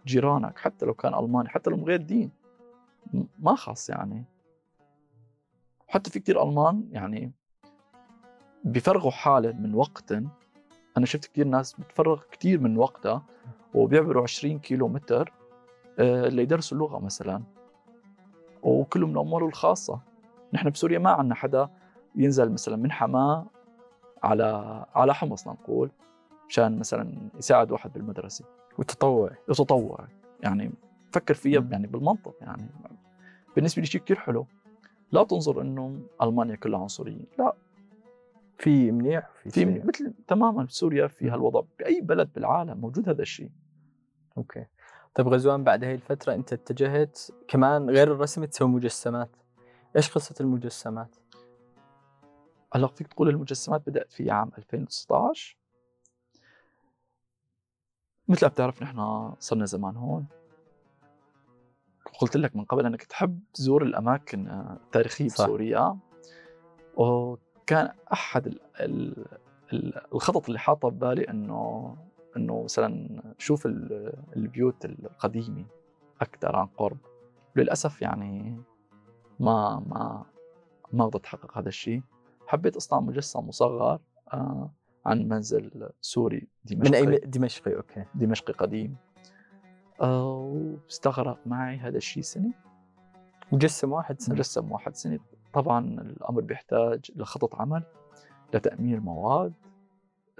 [0.06, 2.30] جيرانك حتى لو كان ألماني حتى لو غير دين.
[3.38, 4.24] ما خاص يعني.
[5.88, 7.32] حتى في كتير ألمان يعني
[8.64, 10.12] بيفرغوا حالة من وقت
[10.96, 13.22] أنا شفت كتير ناس بتفرغ كتير من وقتها
[13.74, 15.32] وبيعبروا 20 كيلو متر
[15.98, 17.42] آه، ليدرسوا اللغة مثلا.
[18.62, 20.00] وكله من امواله الخاصة.
[20.52, 21.68] نحن بسوريا ما عندنا حدا
[22.16, 23.46] ينزل مثلا من حماة
[24.22, 25.90] على على حمص نقول.
[26.52, 28.44] مشان مثلا يساعد واحد بالمدرسة.
[28.78, 29.30] وتطوع.
[29.48, 30.08] يتطوع
[30.40, 30.72] يعني
[31.12, 31.68] فكر فيها.
[31.70, 32.34] يعني بالمنطق.
[32.40, 32.66] يعني
[33.56, 34.46] بالنسبة لي شيء كثير حلو.
[35.12, 37.54] لا تنظر إنه ألمانيا كلها عنصريين لا.
[38.58, 39.86] في منيح وفي في سيء.
[39.86, 41.30] مثل تماما سوريا في.
[41.30, 43.50] هالوضع بأي بلد بالعالم موجود هذا الشيء
[44.38, 44.66] أوكي.
[45.14, 49.36] طيب غزوان بعد هاي الفترة أنت اتجهت كمان غير الرسم تسوي مجسمات.
[49.96, 51.16] إيش قصة المجسمات؟
[52.74, 55.62] هلا فيك تقول المجسمات بدأت في عام 2019
[58.28, 60.26] مثل ما بتعرف نحن صرنا زمان هون.
[62.20, 65.44] قلت لك من قبل أنك تحب تزور الأماكن آه، التاريخية صح.
[65.44, 65.98] بسوريا.
[66.96, 69.24] وكان أحد ال ال
[69.72, 71.96] ال الخطط اللي حاطة ببالي إنه
[72.37, 75.64] إنه مثلا شوف ال- البيوت القديمة
[76.20, 76.98] أكثر عن قرب.
[77.56, 78.62] للأسف يعني
[79.40, 80.24] ما ما
[80.92, 82.02] ما قدرت أحقق هذا الشيء.
[82.46, 84.00] حبيت اصنع مجسم مصغر
[84.32, 84.70] آه،
[85.06, 88.04] عن منزل سوري من دمشقي أي م- دمشقي okay.
[88.14, 88.96] دمشقي قديم.
[90.00, 90.34] آه،
[90.84, 92.52] واستغرق معي هذا الشيء سنة.
[93.52, 94.34] مجسم واحد سنة.
[94.34, 95.18] مجسم واحد سنة.
[95.52, 97.82] طبعا الأمر بيحتاج لخطط عمل
[98.54, 99.52] لتأمين المواد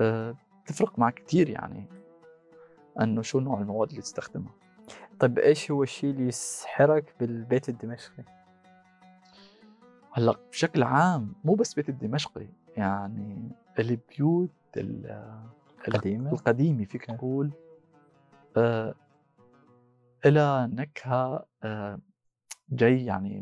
[0.01, 1.87] أه تفرق معك كثير يعني
[3.01, 4.55] أنه شو نوع المواد اللي تستخدمها.
[5.19, 8.25] طيب إيش هو الشيء اللي يسحرك بالبيت الدمشقي؟
[10.13, 12.47] هلأ بشكل عام مو بس بيت الدمشقي
[12.77, 15.39] يعني البيوت ال-
[15.91, 17.05] قديمة القديمة فيك.
[17.05, 17.51] تقول
[18.57, 18.95] آه
[20.27, 21.99] إلى نكهة آه
[22.71, 23.41] جاي يعني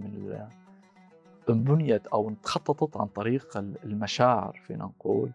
[1.48, 5.30] من بنيت أو تخططت عن طريق ال- المشاعر فينا نقول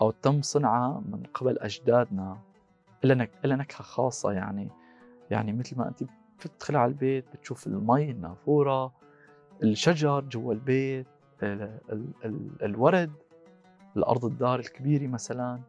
[0.00, 2.38] أو تم صنعها من قبل أجدادنا.
[3.04, 3.30] إلى نك...
[3.44, 4.68] إلى نكهة خاصة يعني.
[5.30, 6.04] يعني مثل ما أنت
[6.40, 8.92] بتدخل على البيت بتشوف المي النافورة
[9.62, 11.06] الشجر جوا البيت
[11.42, 11.78] ال...
[11.92, 12.06] ال...
[12.24, 12.50] ال...
[12.62, 13.12] الورد.
[13.96, 15.60] الأرض الدار الكبيرة مثلا.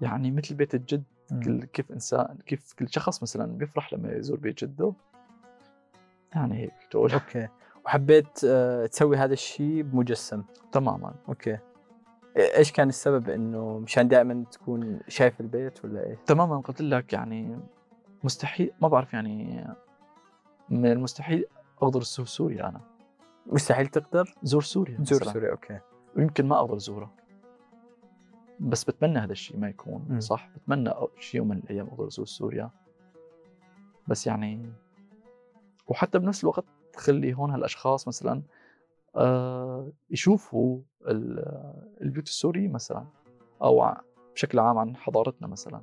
[0.00, 1.04] يعني مثل بيت الجد
[1.44, 4.92] كل كيف إنسان كيف كل شخص مثلا بيفرح لما يزور بيت جده.
[6.34, 7.48] يعني هيك تقول okay.
[7.86, 10.42] وحبيت آه، تسوي هذا الشيء بمجسم.
[10.72, 11.14] تماما.
[11.28, 11.58] okay.
[12.36, 16.60] إيش كان السبب إنه مشان دائما تكون شايف البيت ولا إيش؟ تماما.
[16.60, 17.58] قلت لك يعني
[18.24, 19.66] مستحيل ما بعرف يعني
[20.70, 21.44] من المستحيل
[21.82, 22.80] أقدر ازور سوريا أنا.
[23.46, 25.32] مستحيل تقدر؟ زور سوريا تزور مثلاً.
[25.32, 25.78] سوريا okay.
[26.16, 27.10] ويمكن ما أقدر ازورها
[28.60, 30.20] بس بتمنى هذا الشيء ما يكون مم.
[30.20, 32.70] صح؟ بتمنى شيء يوم من الأيام أقدر ازور سوريا.
[34.08, 34.72] بس يعني
[35.88, 38.42] وحتى بنفس الوقت تخلي هون هالأشخاص مثلا
[39.16, 43.06] آه يشوفوا ال- البيوت السورية مثلا
[43.62, 43.94] أو
[44.34, 45.82] بشكل عام عن حضارتنا مثلا.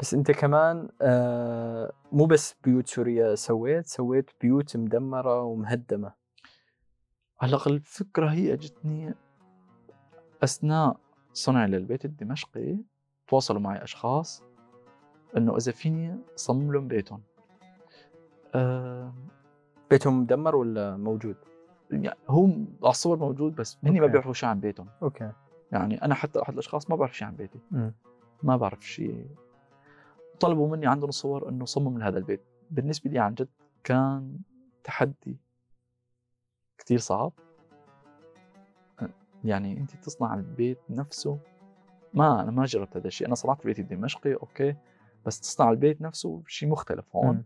[0.00, 6.12] بس أنت كمان آه، مو بس بيوت سوريا سويت سويت بيوت مدمرة ومهدمة.
[7.44, 9.14] هلا الفكرة هي اجتني
[10.44, 10.96] أثناء
[11.32, 12.76] صنع للبيت الدمشقي
[13.28, 14.42] تواصلوا معي أشخاص
[15.36, 17.22] إنه إذا فيني صمم لهم بيتهم.
[18.54, 19.14] آه
[19.90, 21.36] بيتهم مدمر ولا موجود؟
[21.90, 22.44] يعني هو
[22.82, 24.06] على الصور موجود بس هني ما.
[24.06, 24.88] بيعرفوا شيء عن بيتهم.
[25.02, 25.32] أوكي.
[25.72, 27.58] يعني أنا حتى أحد الأشخاص ما بعرف شيء عن بيتي.
[27.70, 27.94] مم.
[28.42, 29.26] ما بعرف شيء
[30.40, 32.42] طلبوا مني عندهم صور إنه صمم لهذا البيت.
[32.70, 33.48] بالنسبة لي عن جد
[33.84, 34.38] كان
[34.84, 35.36] تحدي.
[36.78, 37.32] كثير صعب.
[39.44, 41.38] يعني انت تصنع البيت نفسه.
[42.14, 43.26] ما أنا ما جربت هذا الشيء.
[43.26, 44.76] أنا صنعت بيتي الدمشقي أوكي.
[45.26, 47.36] بس تصنع البيت نفسه شيء مختلف هون.
[47.36, 47.44] مم.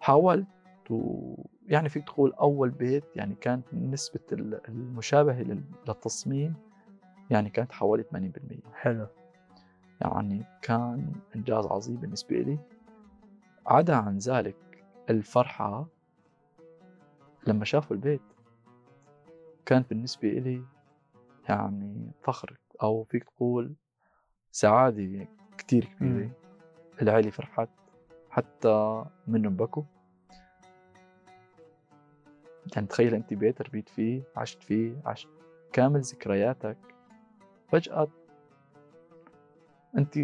[0.00, 0.46] حاولت
[0.90, 1.34] و
[1.66, 6.54] يعني فيك تقول أول بيت يعني كانت نسبة ال- المشابهة لل- للتصميم
[7.30, 9.06] يعني كانت حوالي 80% حلو.
[10.00, 12.58] يعني كان إنجاز عظيم بالنسبة لي.
[13.66, 14.56] عدا عن ذلك
[15.10, 15.86] الفرحة
[17.48, 18.20] لما شافوا البيت
[19.66, 20.62] كانت بالنسبة لي
[21.48, 23.74] يعني فخر أو فيك تقول
[24.52, 25.26] سعادة
[25.58, 26.32] كتير كبيرة مم.
[27.02, 27.68] العيلة فرحت
[28.30, 29.82] حتى منهم بكوا
[32.76, 35.28] يعني تخيل أنت بيت ربيت فيه عشت فيه عشت
[35.72, 36.78] كامل ذكرياتك
[37.72, 38.08] فجأة
[39.98, 40.18] أنت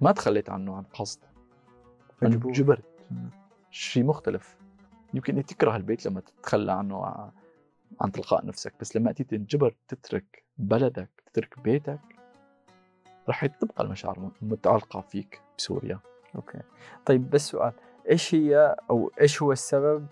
[0.00, 1.20] ما تخليت عنه عن قصد.
[2.22, 2.84] جبرت.
[3.70, 4.58] شيء مختلف
[5.14, 7.04] يمكن انت تكره البيت لما تتخلى عنه
[8.00, 12.00] عن تلقاء نفسك بس لما انت تنجبر تترك بلدك تترك بيتك
[13.28, 16.00] رح تبقى المشاعر متعلقة فيك بسوريا.
[16.36, 16.58] أوكي.
[17.06, 17.72] طيب بس سؤال
[18.10, 20.06] إيش هي أو إيش هو السبب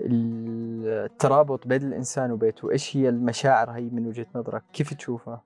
[0.00, 5.42] الترابط بين الإنسان وبيته؟ إيش هي المشاعر هي من وجهة نظرك؟ كيف تشوفها؟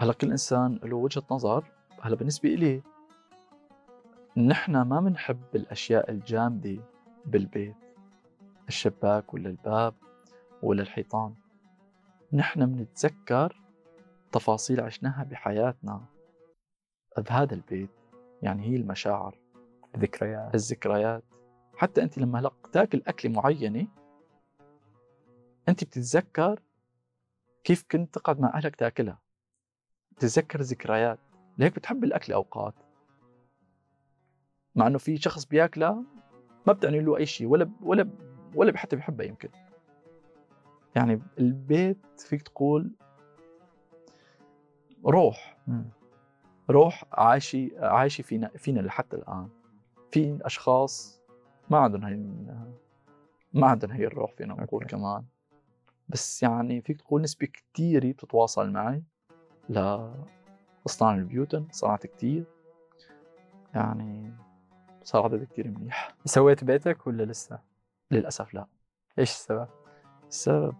[0.00, 1.64] هلا كل إنسان له وجهة نظر.
[2.00, 2.82] هلا بالنسبة إلي
[4.36, 6.78] نحن ما بنحب الأشياء الجامدة
[7.26, 7.76] بالبيت
[8.68, 9.94] الشباك ولا الباب
[10.62, 11.34] ولا الحيطان.
[12.32, 13.62] نحن بنتذكر
[14.32, 16.04] تفاصيل عشناها بحياتنا
[17.18, 17.90] بهذا البيت
[18.42, 19.38] يعني هي المشاعر
[19.96, 21.24] ذكريات الذكريات.
[21.76, 23.86] حتى أنت لما هلا تاكل أكلة معينة
[25.68, 26.62] أنت بتتذكر
[27.64, 29.18] كيف كنت تقعد مع أهلك تاكلها.
[30.12, 31.18] بتتذكر ذكريات.
[31.58, 32.74] لهيك بتحب الأكل أوقات.
[34.74, 36.04] مع إنه في شخص بياكلها
[36.68, 38.08] ما بتعني له أي شيء ولا ولا
[38.54, 39.48] ولا حتى بيحبها يمكن.
[40.96, 42.90] يعني البيت فيك تقول
[45.06, 45.56] روح.
[45.66, 45.84] مم.
[46.70, 49.48] روح عايشة عايشة فينا فينا لحتى الآن.
[50.10, 51.20] في أشخاص
[51.70, 52.16] ما عندهم هي
[53.52, 54.96] ما عندهم هي الروح فينا نقول okay.
[54.96, 55.24] كمان.
[56.08, 59.02] بس يعني فيك تقول نسبة كتيرة بتتواصل معي
[59.68, 62.44] لأصنع البيوتن صنعت كتير.
[63.74, 64.32] يعني
[65.08, 66.14] صار عدد كتير منيح.
[66.24, 67.58] سويت بيتك ولا لسه؟
[68.10, 68.66] للأسف لا.
[69.18, 69.68] إيش السبب؟
[70.28, 70.74] السبب؟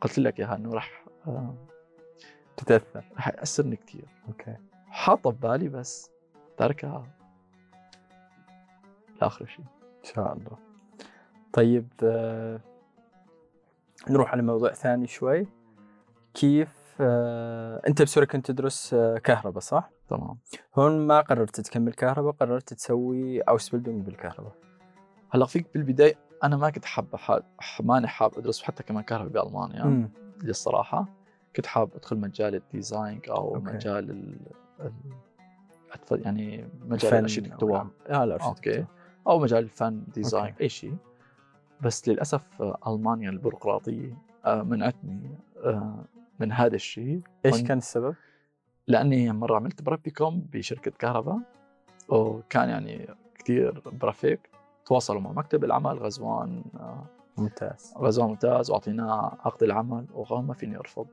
[0.00, 1.54] قلت لك إياها إنه رح آه،
[2.56, 3.04] تتأثر.
[3.16, 4.08] رح يأثرني كتير.
[4.28, 4.56] okay.
[4.86, 6.10] حاطة ببالي بس
[6.56, 7.06] تركها
[9.20, 9.64] لآخر شيء.
[9.84, 10.58] إن شاء الله.
[11.52, 12.60] طيب آه،
[14.10, 15.46] نروح على موضوع ثاني شوي.
[16.34, 20.38] كيف آه، أنت بسوريا كنت تدرس آه، كهرباء صح؟ تمام.
[20.74, 24.52] هون ما قررت تكمل كهرباء قررت تسوي Ausbildung بالكهرباء.
[25.30, 27.44] هلأ فيك بالبداية أنا ما كنت حابب حاب
[27.80, 30.08] ماني حابب أدرس حتى كمان كهرباء بألمانيا.
[30.42, 31.08] للصراحة
[31.56, 33.72] كنت حابب أدخل مجال ال design أو okay.
[33.72, 34.36] مجال ال...
[34.80, 34.92] ال...
[36.12, 38.84] يعني مجال ال Architektur أو- لا okay.
[39.26, 40.54] أو مجال الفن design.
[40.60, 40.96] أي شيء.
[41.80, 46.04] بس للأسف آه، ألمانيا البيروقراطية آه، منعتني آه،
[46.40, 47.20] من هذا الشيء.
[47.46, 48.14] إيش كان السبب؟
[48.88, 51.38] لأني مرة عملت Praktikum بشركة كهرباء
[52.08, 54.50] وكان يعني كثير برافيك
[54.86, 57.06] تواصلوا مع مكتب العمل غزوان آه،
[57.38, 57.94] ممتاز.
[57.98, 61.06] غزوان ممتاز وأعطيناه عقد العمل وقام ما فيني أرفض.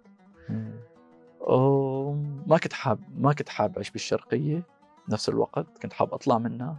[1.39, 4.63] وما كنت حاب ما كنت حاب أعيش بالشرقية
[5.07, 6.77] بنفس الوقت كنت حاب أطلع منها.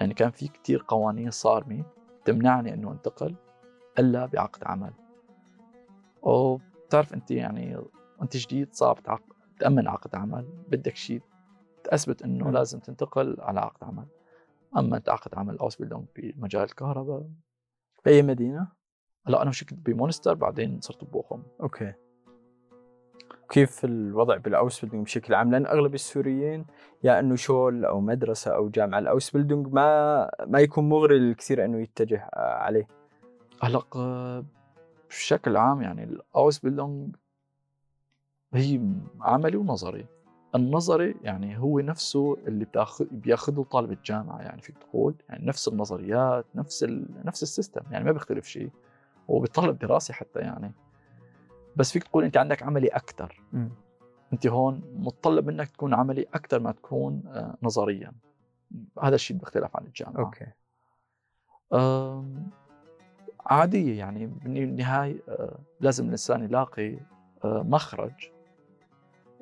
[0.00, 1.84] يعني كان في كتير قوانين صارمه
[2.24, 3.34] تمنعني إنه أنتقل
[3.98, 4.92] إلا بعقد عمل.
[6.22, 7.78] وبتعرف أنت يعني
[8.22, 8.98] أنت جديد صعب
[9.62, 11.22] تأمن عقد عمل بدك شيء
[11.84, 12.50] تثبت إنه.
[12.50, 14.06] لازم تنتقل على عقد عمل.
[14.76, 17.26] أما أنت عقد عمل Ausbildung بمجال الكهرباء.
[18.04, 18.68] بأي مدينة؟
[19.26, 21.42] هلأ أنا مش كنت بمونستر بعدين صرت ببوخم.
[21.60, 21.92] okay.
[23.50, 26.66] كيف الوضع بال Ausbildung بشكل عام؟ لأن أغلب السوريين
[27.04, 31.80] يا إنه شغل أو مدرسة أو جامعة ال Ausbildung ما ما يكون مغري للكثير إنه
[31.80, 32.86] يتجه آه، عليه.
[33.62, 34.44] هلأ آه،
[35.08, 37.16] بشكل عام يعني ال Ausbildung
[38.54, 38.80] هي
[39.20, 40.06] عملي ونظري.
[40.54, 46.46] النظري يعني هو نفسه اللي بتاخذ بياخذه طالب الجامعة يعني فيك تقول يعني نفس النظريات
[46.54, 47.06] نفس ال...
[47.24, 47.82] نفس ال system.
[47.90, 48.70] يعني ما بيختلف شيء.
[49.28, 50.72] وبيتطلب دراسة حتى يعني.
[51.76, 53.42] بس فيك تقول أنت عندك عملي أكثر
[54.32, 58.12] أنت هون متطلب منك تكون عملي أكثر ما تكون آه، نظريا.
[59.02, 60.20] هذا الشيء بيختلف عن الجامعة.
[60.20, 60.46] okay.
[61.72, 62.50] أم،
[63.46, 66.98] عادية يعني بالنهاية أه، لازم الإنسان يلاقي
[67.44, 68.30] أه، مخرج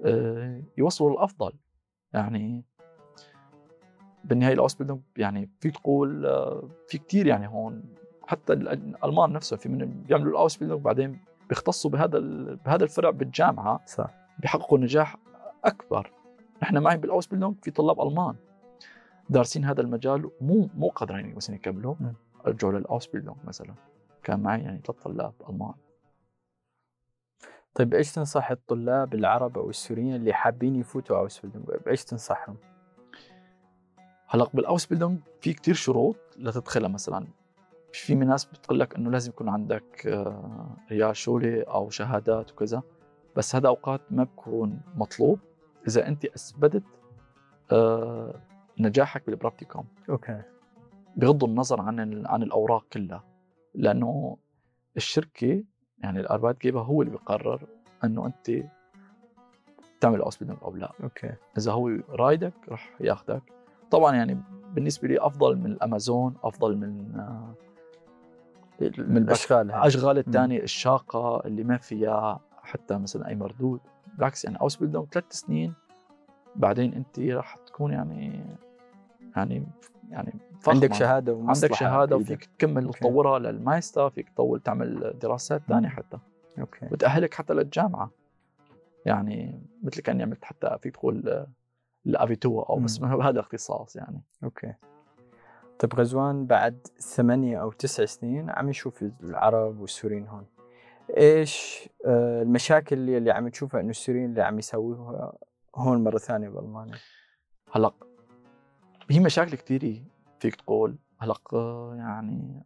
[0.04, 1.52] أه، يوصله للأفضل.
[2.12, 2.64] يعني
[4.24, 7.82] بالنهاية ال Ausbildung يعني فيك تقول أه، في كثير يعني هون.
[8.26, 12.18] حتى ال- الألمان نفسهم في من بيعملوا ال Ausbildung بعدين بيختصوا بهذا
[12.64, 14.10] بهذا الفرع بالجامعة صح.
[14.38, 15.16] بيحققوا نجاح
[15.64, 16.12] أكبر.
[16.62, 18.34] نحن معي بال Ausbildung في طلاب ألمان
[19.30, 21.94] دارسين هذا المجال مو مو قادرين مثلا يكملوا.
[22.46, 23.74] رجعوا لل Ausbildung مثلا
[24.22, 25.74] كان معي يعني ثلاث طلاب ألمان.
[27.74, 32.56] طيب إيش تنصح الطلاب العرب أو السوريين اللي حابين يفوتوا Ausbildung بايش تنصحهم؟
[34.28, 37.26] هلأ بال Ausbildung في كتير شروط لتدخلها مثلا.
[37.92, 42.82] في من ناس بتقول لك إنه لازم يكون عندك آه، Realschule أو شهادات وكذا
[43.36, 45.38] بس هذا أوقات ما بكون مطلوب
[45.88, 46.82] إذا أنت أثبتت
[47.72, 48.34] آه،
[48.78, 50.42] نجاحك بال Praktikum okay.
[51.16, 53.24] بغض النظر عن عن الأوراق كلها
[53.74, 54.36] لأنه
[54.96, 55.64] الشركة
[56.02, 57.60] يعني ال Arbeitgeber هو اللي بيقرر
[58.04, 58.64] إنه أنت
[60.00, 60.92] تعمل Ausbildung أو لا.
[61.02, 61.32] okay.
[61.58, 63.42] إذا هو رايدك رح ياخذك
[63.90, 64.42] طبعا يعني
[64.74, 67.54] بالنسبة لي أفضل من الأمازون أفضل من آه،
[68.98, 69.70] من الاشغال.
[69.70, 73.80] الاشغال الثانية الشاقة اللي ما فيها حتى مثلا أي مردود.
[74.14, 75.74] بالعكس يعني Ausbildung ثلاث سنين
[76.56, 78.44] بعدين أنت راح تكون يعني
[79.36, 79.66] يعني
[80.10, 80.74] يعني فخمة.
[80.74, 82.16] عندك شهادة عندك شهادة.
[82.16, 82.90] وفيك تكمل.
[82.90, 86.18] تطورها لل Meister فيك تطول تعمل دراسات ثانية حتى.
[86.58, 86.88] okay.
[86.90, 88.10] وتأهلك حتى للجامعة.
[89.06, 91.46] يعني مثل كاني عملت حتى فيك تقول
[92.06, 93.02] ال Abitur أو بس.
[93.02, 94.22] هذا اختصاص يعني.
[94.44, 94.74] okay.
[95.78, 100.46] طيب غزوان بعد ثمانية أو تسع سنين عم يشوف العرب والسوريين هون.
[101.16, 105.32] إيش آه، المشاكل اللي, اللي عم تشوفها إنه السوريين اللي عم يسووها
[105.76, 106.94] هون مرة ثانية بألمانيا؟
[107.72, 107.92] هلا
[109.10, 110.02] هي مشاكل كثيرة
[110.40, 110.96] فيك تقول.
[111.54, 112.62] آه، يعني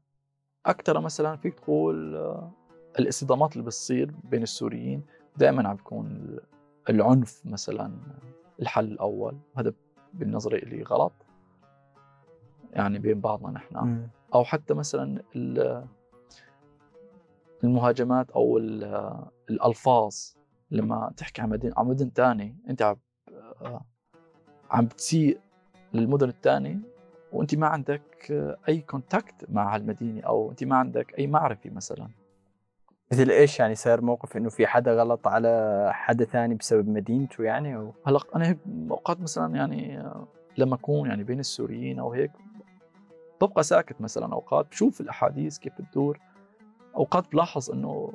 [0.66, 2.50] أكثر مثلا فيك تقول آه،
[2.98, 5.02] الاصطدامات اللي بتصير بين السوريين
[5.36, 6.38] دائما عم بيكون
[6.90, 7.98] العنف مثلا
[8.60, 9.38] الحل الأول.
[9.56, 9.72] هذا
[10.14, 11.12] بالنظري لي غلط.
[12.72, 13.76] يعني بين بعضنا نحن.
[14.34, 15.86] أو حتى مثلا ال-
[17.64, 20.14] المهاجمات أو ال- الألفاظ
[20.70, 22.96] لما تحكي عن مدينة عن مدن ثاني أنت عم
[24.70, 25.40] عم بتسيء
[25.94, 26.78] للمدن الثانية
[27.32, 28.02] وأنت ما عندك
[28.68, 32.08] أي كونتاكت مع هالمدينة أو أنت ما عندك أي معرفة مثلا.
[33.12, 37.76] مثل إيش يعني صار موقف إنه في حدا غلط على حدا ثاني بسبب مدينته يعني
[37.76, 38.58] أو؟ هلأ أنا هيك
[38.90, 40.02] أوقات مثلا يعني
[40.58, 42.30] لما أكون يعني بين السوريين أو هيك
[43.40, 46.20] ببقى ساكت مثلا أوقات بشوف الأحاديث كيف بتدور.
[46.96, 48.12] أوقات بلاحظ إنه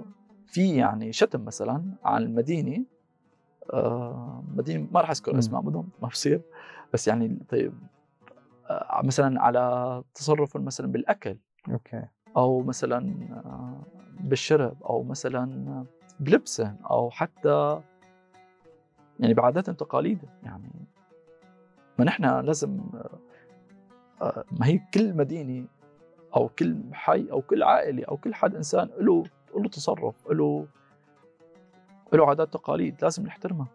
[0.48, 2.84] في يعني شتم مثلا عن المدينة
[3.74, 5.40] آه مدينة ما راح أذكر.
[5.40, 6.42] اسماء مدن ما بصير.
[6.94, 7.74] بس يعني طيب
[8.70, 11.38] آه مثلا على تصرف مثلا بالأكل
[11.70, 12.06] أوكي.
[12.38, 13.82] أو مثلا آه،
[14.20, 15.86] بالشرب أو مثلا
[16.20, 17.82] بلبسه أو حتى
[19.20, 20.72] يعني بعادات وتقاليد يعني
[22.00, 22.80] ما نحن لازم
[24.22, 25.68] آه، ما هي كل مدينة
[26.36, 29.24] أو كل حي أو كل عائلة أو كل حد إنسان له
[29.56, 30.68] له تصرف له
[32.14, 33.68] له عادات وتقاليد لازم نحترمها.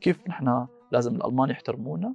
[0.00, 2.14] كيف نحن لازم الألمان يحترمونا؟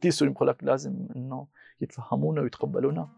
[0.00, 1.46] كثير بقول لك لازم إنه
[1.80, 3.08] يتفهمونا ويتقبلونا.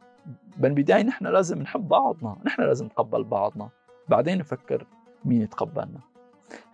[0.57, 3.68] بالبدايه نحن لازم نحب بعضنا نحن لازم نتقبل بعضنا.
[4.09, 4.87] بعدين نفكر
[5.24, 6.01] مين يتقبلنا.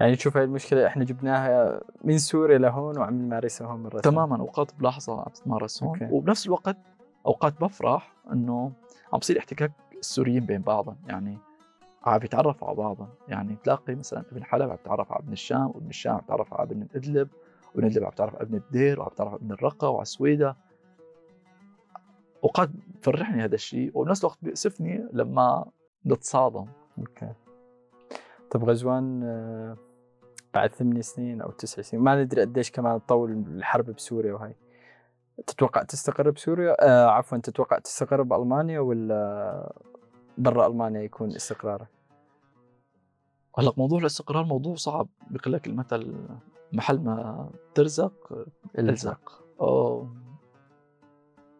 [0.01, 4.01] يعني تشوف هاي المشكلة إحنا جبناها من سوريا لهون وعم نمارسها هون مرة.
[4.01, 6.09] تماما أوقات بلاحظها عم تتمارس هون.
[6.11, 6.77] وبنفس الوقت
[7.27, 8.73] أوقات بفرح إنه
[9.13, 11.39] عم بصير احتكاك السوريين بين بعضهم يعني
[12.05, 15.89] عم يتعرفوا على بعضهم يعني تلاقي مثلا ابن حلب عم يتعرف على ابن الشام وابن
[15.89, 17.29] الشام عم يتعرف على ابن أدلب.
[17.75, 20.57] وابن ادلب عم يتعرف على أبن الدير وعم يتعرف على أبن الرقة وعلى سويدا.
[22.45, 22.71] اوقات
[23.01, 25.65] بفرحني هذا الشيء وبنفس الوقت بيأسفني لما
[26.07, 26.67] نتصادم.
[26.99, 27.33] أوكي.
[28.51, 29.77] طب غزوان آه،
[30.55, 34.55] بعد ثمان سنين أو تسع سنين ما ندري قديش كمان تطول الحرب بسوريا وهي.
[35.47, 39.73] تتوقع تستقر بسوريا؟ آه عفوا تتوقع تستقر بألمانيا ولا
[40.39, 41.89] برا ألمانيا يكون استقرارك
[43.59, 45.09] هلا موضوع الاستقرار موضوع صعب.
[45.31, 46.15] بيقول لك المثل
[46.73, 48.47] محل ما ترزق
[48.79, 50.09] الزق أو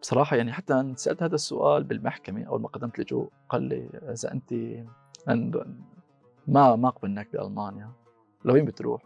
[0.01, 4.31] بصراحة يعني حتى أنا سألت هذا السؤال بالمحكمة أول ما قدمت لجوء قال لي إذا
[4.31, 4.53] أنت
[6.47, 7.91] ما ما قبلناك بألمانيا.
[8.45, 9.01] لوين بتروح؟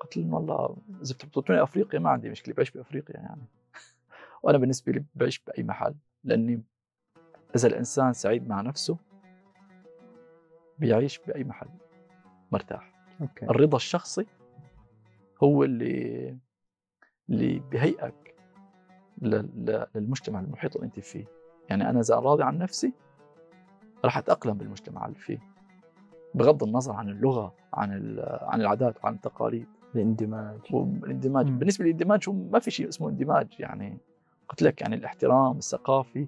[0.00, 3.42] قلت لهم والله إذا بتحطوني أفريقيا ما عندي مشكلة بعيش بأفريقيا يعني.
[4.42, 5.94] وأنا بالنسبة لي بعيش بأي محل
[6.24, 6.62] لأني
[7.56, 8.96] إذا الإنسان سعيد مع نفسه
[10.78, 11.68] بيعيش بأي محل
[12.52, 12.92] مرتاح.
[13.20, 13.44] okay.
[13.46, 14.26] الرضا الشخصي
[15.42, 16.36] هو اللي
[17.30, 18.34] اللي بهيئك
[19.22, 21.24] لل- للمجتمع المحيط اللي أنت فيه.
[21.70, 22.92] يعني أنا إذا راضي عن نفسي
[24.04, 25.38] راح أتأقلم بالمجتمع اللي فيه
[26.34, 27.90] بغض النظر عن اللغة عن
[28.42, 29.66] عن العادات وعن التقاليد.
[29.94, 30.58] الاندماج.
[30.70, 31.46] والاندماج.
[31.46, 33.46] بالنسبة للاندماج هو ما في شيء اسمه اندماج.
[33.58, 33.98] يعني
[34.48, 36.26] قلت لك يعني الاحترام الثقافي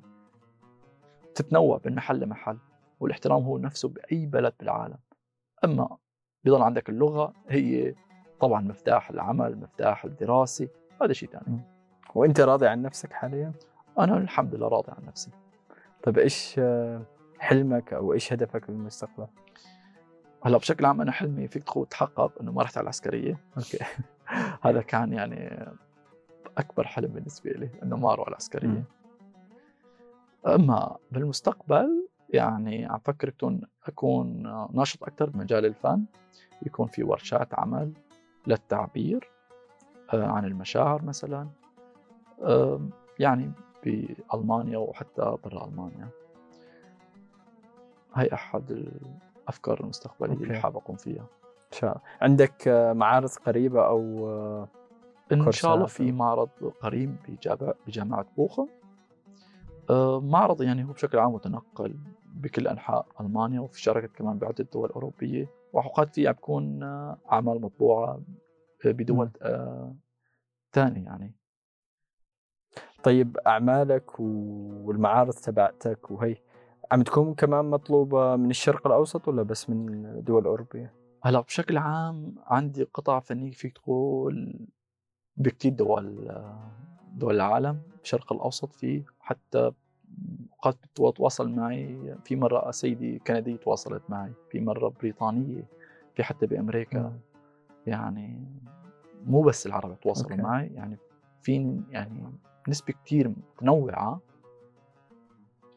[1.35, 2.59] تتنوع من محل لمحل
[3.01, 4.99] والاحترام هو نفسه بأي بلد بالعالم.
[5.65, 5.97] أما
[6.45, 7.95] بيضل عندك اللغة هي
[8.41, 10.68] طبعا مفتاح العمل مفتاح الدراسة
[11.03, 11.61] هذا شيء ثاني
[12.14, 13.53] وإنت راضي عن نفسك حاليا؟
[13.99, 15.30] أنا الحمد لله راضي عن نفسي.
[16.03, 17.03] طيب إيش آه،
[17.39, 19.26] حلمك أو إيش هدفك بالمستقبل؟
[20.45, 23.39] هلأ بشكل عام أنا حلمي فيك تقول تحقق إنه ما رحت على العسكرية.
[23.57, 23.78] أوكي.
[24.66, 25.66] هذا كان يعني
[26.59, 28.84] أكبر حلم بالنسبة لي إنه ما أروح على العسكريه.
[30.47, 33.32] أما بالمستقبل يعني عم فكر
[33.87, 36.05] أكون ناشط أكثر بمجال الفن
[36.62, 37.93] يكون في ورشات عمل.
[38.47, 39.31] للتعبير
[40.15, 41.49] آه، عن المشاعر مثلا
[43.19, 43.53] يعني
[43.85, 46.09] بألمانيا وحتى برا ألمانيا.
[48.15, 50.59] هي أحد الأفكار المستقبلية اللي أوكي.
[50.61, 51.27] حابب أقوم فيها.
[51.73, 52.03] إن شاء الله.
[52.21, 54.69] عندك آه، معارض قريبة أو آه،
[55.33, 56.49] إن شاء الله في معرض
[56.81, 58.67] قريب بجامعه بجامعه بوخم
[60.23, 61.97] معرض يعني هو بشكل عام متنقل
[62.35, 65.51] بكل أنحاء ألمانيا وفي شركة كمان بعدة دول أوروبية.
[65.72, 68.20] واوقات فيها بكون آه، أعمال مطبوعة
[68.85, 69.31] بدول
[70.72, 71.35] ثانية يعني.
[73.05, 76.37] طيب أعمالك والمعارض تبعتك وهي
[76.93, 82.35] عم تكون كمان مطلوبة من الشرق الأوسط ولا بس من دول أوروبية؟ هلأ بشكل عام
[82.47, 84.66] عندي قطع فنية فيك تقول
[85.37, 86.70] بكثير دول آه،
[87.14, 89.72] دول العالم الشرق الأوسط فيه حتى
[90.53, 95.64] اوقات بتتواصل معي في مرة سيدي كنديه تواصلت معي في مرة بريطانية
[96.14, 97.19] في حتى بأمريكا مم.
[97.87, 98.45] يعني
[99.27, 100.43] مو بس العرب تواصلوا أوكي.
[100.43, 100.99] معي يعني
[101.43, 102.23] في يعني
[102.69, 104.21] نسبة كتير متنوعة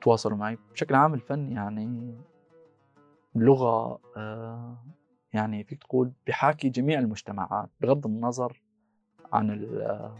[0.01, 2.13] تواصلوا معي بشكل عام الفن يعني
[3.35, 4.77] لغة آه،
[5.33, 8.61] يعني فيك تقول بحاكي جميع المجتمعات بغض النظر
[9.33, 10.17] عن ال- آه،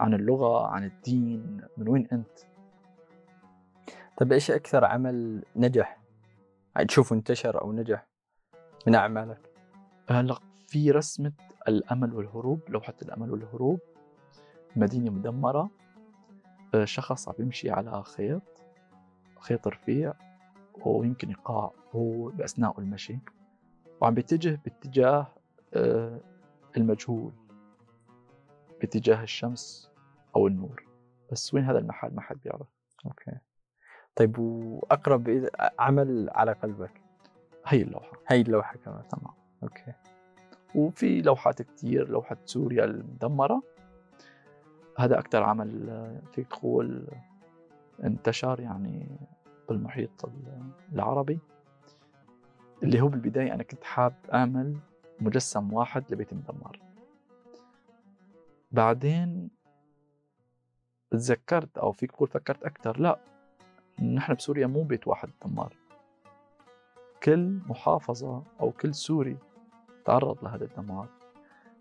[0.00, 2.38] عن اللغة عن الدين من وين أنت
[4.16, 6.00] طيب إيش أكثر عمل نجح؟
[6.76, 8.06] يعني تشوفه انتشر أو نجح
[8.86, 9.50] من أعمالك؟
[10.10, 11.32] هلا في رسمة
[11.68, 13.80] الأمل والهروب لوحة الأمل والهروب
[14.76, 15.70] مدينة مدمرة.
[16.74, 18.42] آه، شخص عم يمشي على خيط
[19.40, 20.14] خيط رفيع
[20.84, 23.18] ويمكن يقع هو بأثناء المشي
[24.00, 25.26] وعم بيتجه باتجاه
[25.74, 26.20] آه،
[26.76, 27.32] المجهول
[28.80, 29.90] باتجاه الشمس
[30.36, 30.84] أو النور.
[31.32, 32.66] بس وين هذا المحل؟ ما حد بيعرف.
[33.06, 33.38] أوكي.
[34.16, 35.48] طيب وأقرب
[35.78, 37.00] عمل على قلبك؟
[37.66, 38.12] هي اللوحة.
[38.28, 39.02] هي اللوحة كمان.
[39.08, 39.34] تمام.
[39.62, 39.92] أوكي.
[40.74, 43.62] وفي لوحات كتير لوحة سوريا المدمرة.
[44.98, 47.06] هذا أكثر عمل فيك تقول
[48.04, 49.18] انتشر يعني
[49.68, 51.38] بالمحيط ال- العربي.
[52.82, 54.76] اللي هو بالبداية أنا كنت حاب أعمل
[55.20, 56.80] مجسم واحد لبيت مدمر
[58.72, 59.50] بعدين
[61.10, 63.18] تذكرت أو فيك تقول فكرت أكثر لا.
[64.02, 65.76] نحن بسوريا مو بيت واحد مدمر
[67.22, 69.36] كل محافظة أو كل سوري
[70.04, 71.08] تعرض لهذا الدمار.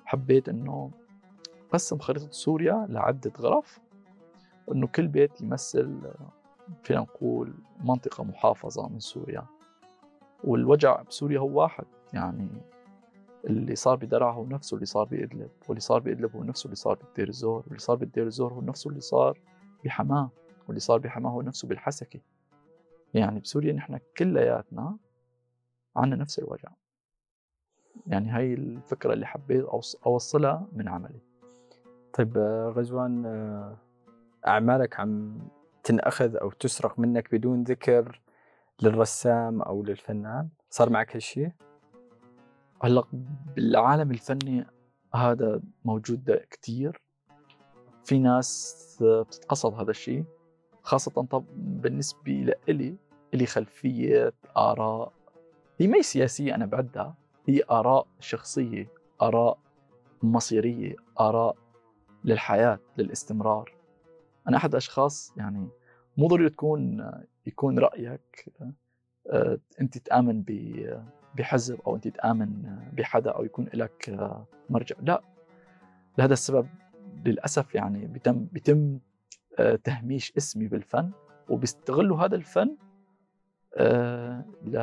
[0.06, 0.92] حبيت إنه
[1.72, 3.80] قسم خريطة سوريا لعدة غرف
[4.72, 6.14] إنه كل بيت يمثل
[6.84, 9.46] فينا نقول منطقة محافظة من سوريا.
[10.44, 12.48] والوجع بسوريا هو واحد يعني
[13.46, 16.96] اللي صار بدرعا هو نفسه اللي صار بإدلب واللي صار بإدلب هو نفسه اللي صار
[16.96, 19.40] بالدير الزور واللي صار بالدير الزور هو نفسه اللي صار
[19.86, 20.30] بحماه
[20.68, 22.20] واللي صار بحماه هو نفسه بالحسكة.
[23.14, 24.98] يعني بسوريا نحن كلياتنا
[25.96, 26.70] عنا نفس الوجع.
[28.08, 31.20] يعني هاي الفكرة اللي حبيت أوص- أوصلها من عملي.
[32.14, 33.78] طيب آه، غزوان آه،
[34.48, 35.40] أعمالك عم
[35.84, 38.22] تنأخذ أو تسرق منك بدون ذكر
[38.82, 41.52] للرسام أو للفنان؟ صار معك هالشيء؟
[42.84, 43.04] هلأ
[43.56, 44.66] بالعالم الفني
[45.16, 47.02] هذا موجود ده كتير.
[48.06, 50.26] في ناس بتتقصد هذا الشيء
[50.84, 52.96] خاصة طب بالنسبة لإلي
[53.34, 55.14] إلي خلفية آراء
[55.80, 57.16] هي ما سياسية أنا بعدها
[57.48, 58.88] هي آراء شخصية
[59.22, 59.58] آراء
[60.24, 61.56] مصيرية آراء
[62.26, 63.74] للحياة للاستمرار.
[64.48, 65.68] أنا أحد الأشخاص يعني
[66.18, 67.12] مو ضروري تكون
[67.46, 68.52] يكون رأيك
[69.32, 70.44] آه، أنت تآمن
[71.36, 74.96] بحزب أو أنت تآمن بحدا أو يكون لك آه، مرجع.
[75.02, 75.22] لا
[76.18, 76.68] لهذا السبب
[77.26, 79.00] للأسف يعني بيتم بيتم
[79.84, 81.12] تهميش اسمي بالفن
[81.50, 82.76] وبيستغلوا هذا الفن
[83.76, 84.78] آه، ل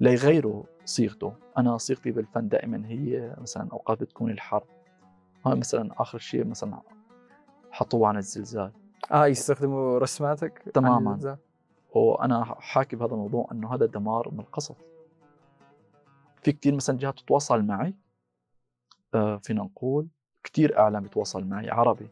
[0.00, 1.32] ليغيروا صيغته.
[1.58, 4.66] أنا صيغتي بالفن دائما هي مثلا أوقات بتكون الحرب.
[5.46, 6.80] هاي مثلا آخر شيء مثلا
[7.70, 8.72] حطوه عن الزلزال.
[9.12, 11.36] آه يستخدموا رسماتك تماماً.
[11.94, 14.76] وأنا حاكي بهذا الموضوع إنه هذا دمار من القصص
[16.42, 17.94] في كثير مثلا جهات تتواصل معي
[19.14, 20.08] آه، فينا نقول
[20.44, 22.08] كثير إعلام يتواصل معي عربي.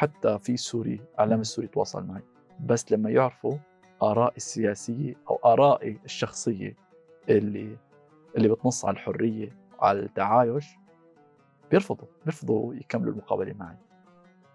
[0.00, 2.22] حتى في سوري أعلام السوري يتواصل معي.
[2.60, 3.56] بس لما يعرفوا
[4.02, 6.76] ارائي السياسية أو ارائي الشخصية
[7.28, 7.76] اللي
[8.36, 10.66] اللي بتنص على الحرية وعلى التعايش
[11.70, 13.76] بيرفضوا بيرفضوا يكملوا المقابلة معي.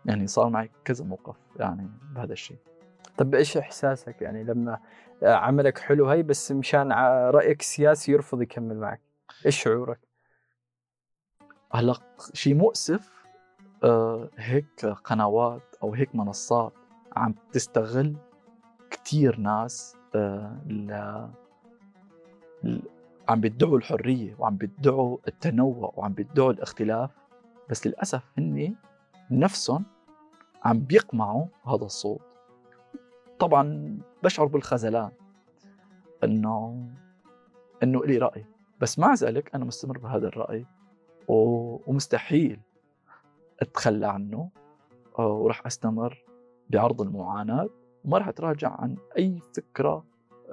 [0.06, 2.58] يعني صار معي كذا موقف يعني بهذا الشيء.
[3.18, 4.80] طب إيش إحساسك؟ يعني لما
[5.24, 6.92] عملك حلو هي بس مشان
[7.32, 9.02] رأيك السياسي يرفض يكمل معك.
[9.46, 10.00] إيش شعورك؟
[11.72, 11.96] هلا
[12.34, 13.15] شيء مؤسف
[14.38, 16.74] هيك قنوات أو هيك منصات
[17.16, 18.16] عم تستغل
[18.92, 20.58] كثير ناس آه.
[20.68, 20.92] ل...
[23.30, 27.10] عم بيدعوا الحرية وعم بيدعوا التنوع وعم بيدعوا الاختلاف
[27.70, 28.76] بس للأسف هن
[29.32, 29.86] نفسهم
[30.66, 32.22] عم بيقمعوا هذا الصوت
[33.40, 35.12] طبعا بشعر بالخذلان
[36.24, 36.86] إنه
[37.84, 38.46] إنه لي رأي
[38.82, 40.66] بس مع ذلك أنا مستمر بهذا الرأي
[41.28, 42.60] و- ومستحيل
[43.62, 44.50] أتخلى عنه
[45.18, 46.24] وراح أستمر
[46.70, 47.70] بعرض المعاناة
[48.06, 50.04] وما راح أتراجع عن أي فكرة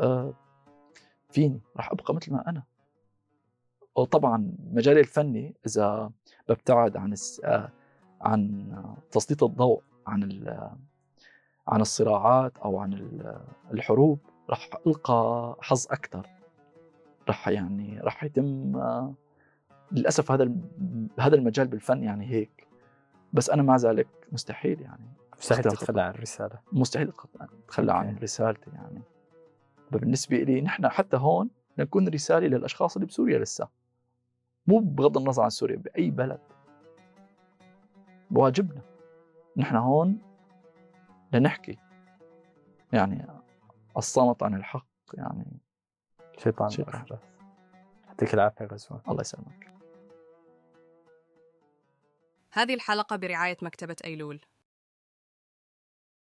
[0.01, 0.35] آه،
[1.31, 2.63] فيني راح أبقى مثل ما أنا
[3.97, 6.11] وطبعا مجالي الفني إذا
[6.49, 7.15] ببتعد عن.
[7.45, 7.69] آه،
[8.21, 8.73] عن
[9.11, 10.45] تسليط الضوء عن.
[11.69, 13.41] عن الصراعات أو عن ال-
[13.73, 14.19] الحروب
[14.51, 16.27] راح ألقى حظ أكثر
[17.29, 19.15] راح يعني راح يتم آه،
[19.93, 20.53] للأسف هذا
[21.21, 22.62] هذا المجال بالفن يعني هيك
[23.33, 25.07] بس أنا مع ذلك مستحيل يعني.
[25.39, 26.59] مستحيل تتخلى عن الرسالة.
[26.73, 27.13] مستحيل
[27.69, 28.19] اتخلى عن.
[28.23, 29.03] رسالتي يعني.
[29.91, 33.69] بالنسبة لي نحن حتى هون نكون رسالة للأشخاص اللي بسوريا لسه.
[34.67, 36.41] مو بغض النظر عن سوريا بأي بلد.
[38.31, 38.81] بواجبنا.
[39.57, 40.19] نحن هون
[41.33, 41.79] لنحكي.
[42.93, 43.27] يعني
[43.97, 45.61] الصمت عن الحق يعني.
[46.39, 47.05] شيطان شيطان.
[48.07, 49.01] يعطيك العافية غزوان.
[49.09, 49.72] الله يسلمك.
[52.53, 54.41] هذه الحلقة برعاية مكتبة أيلول.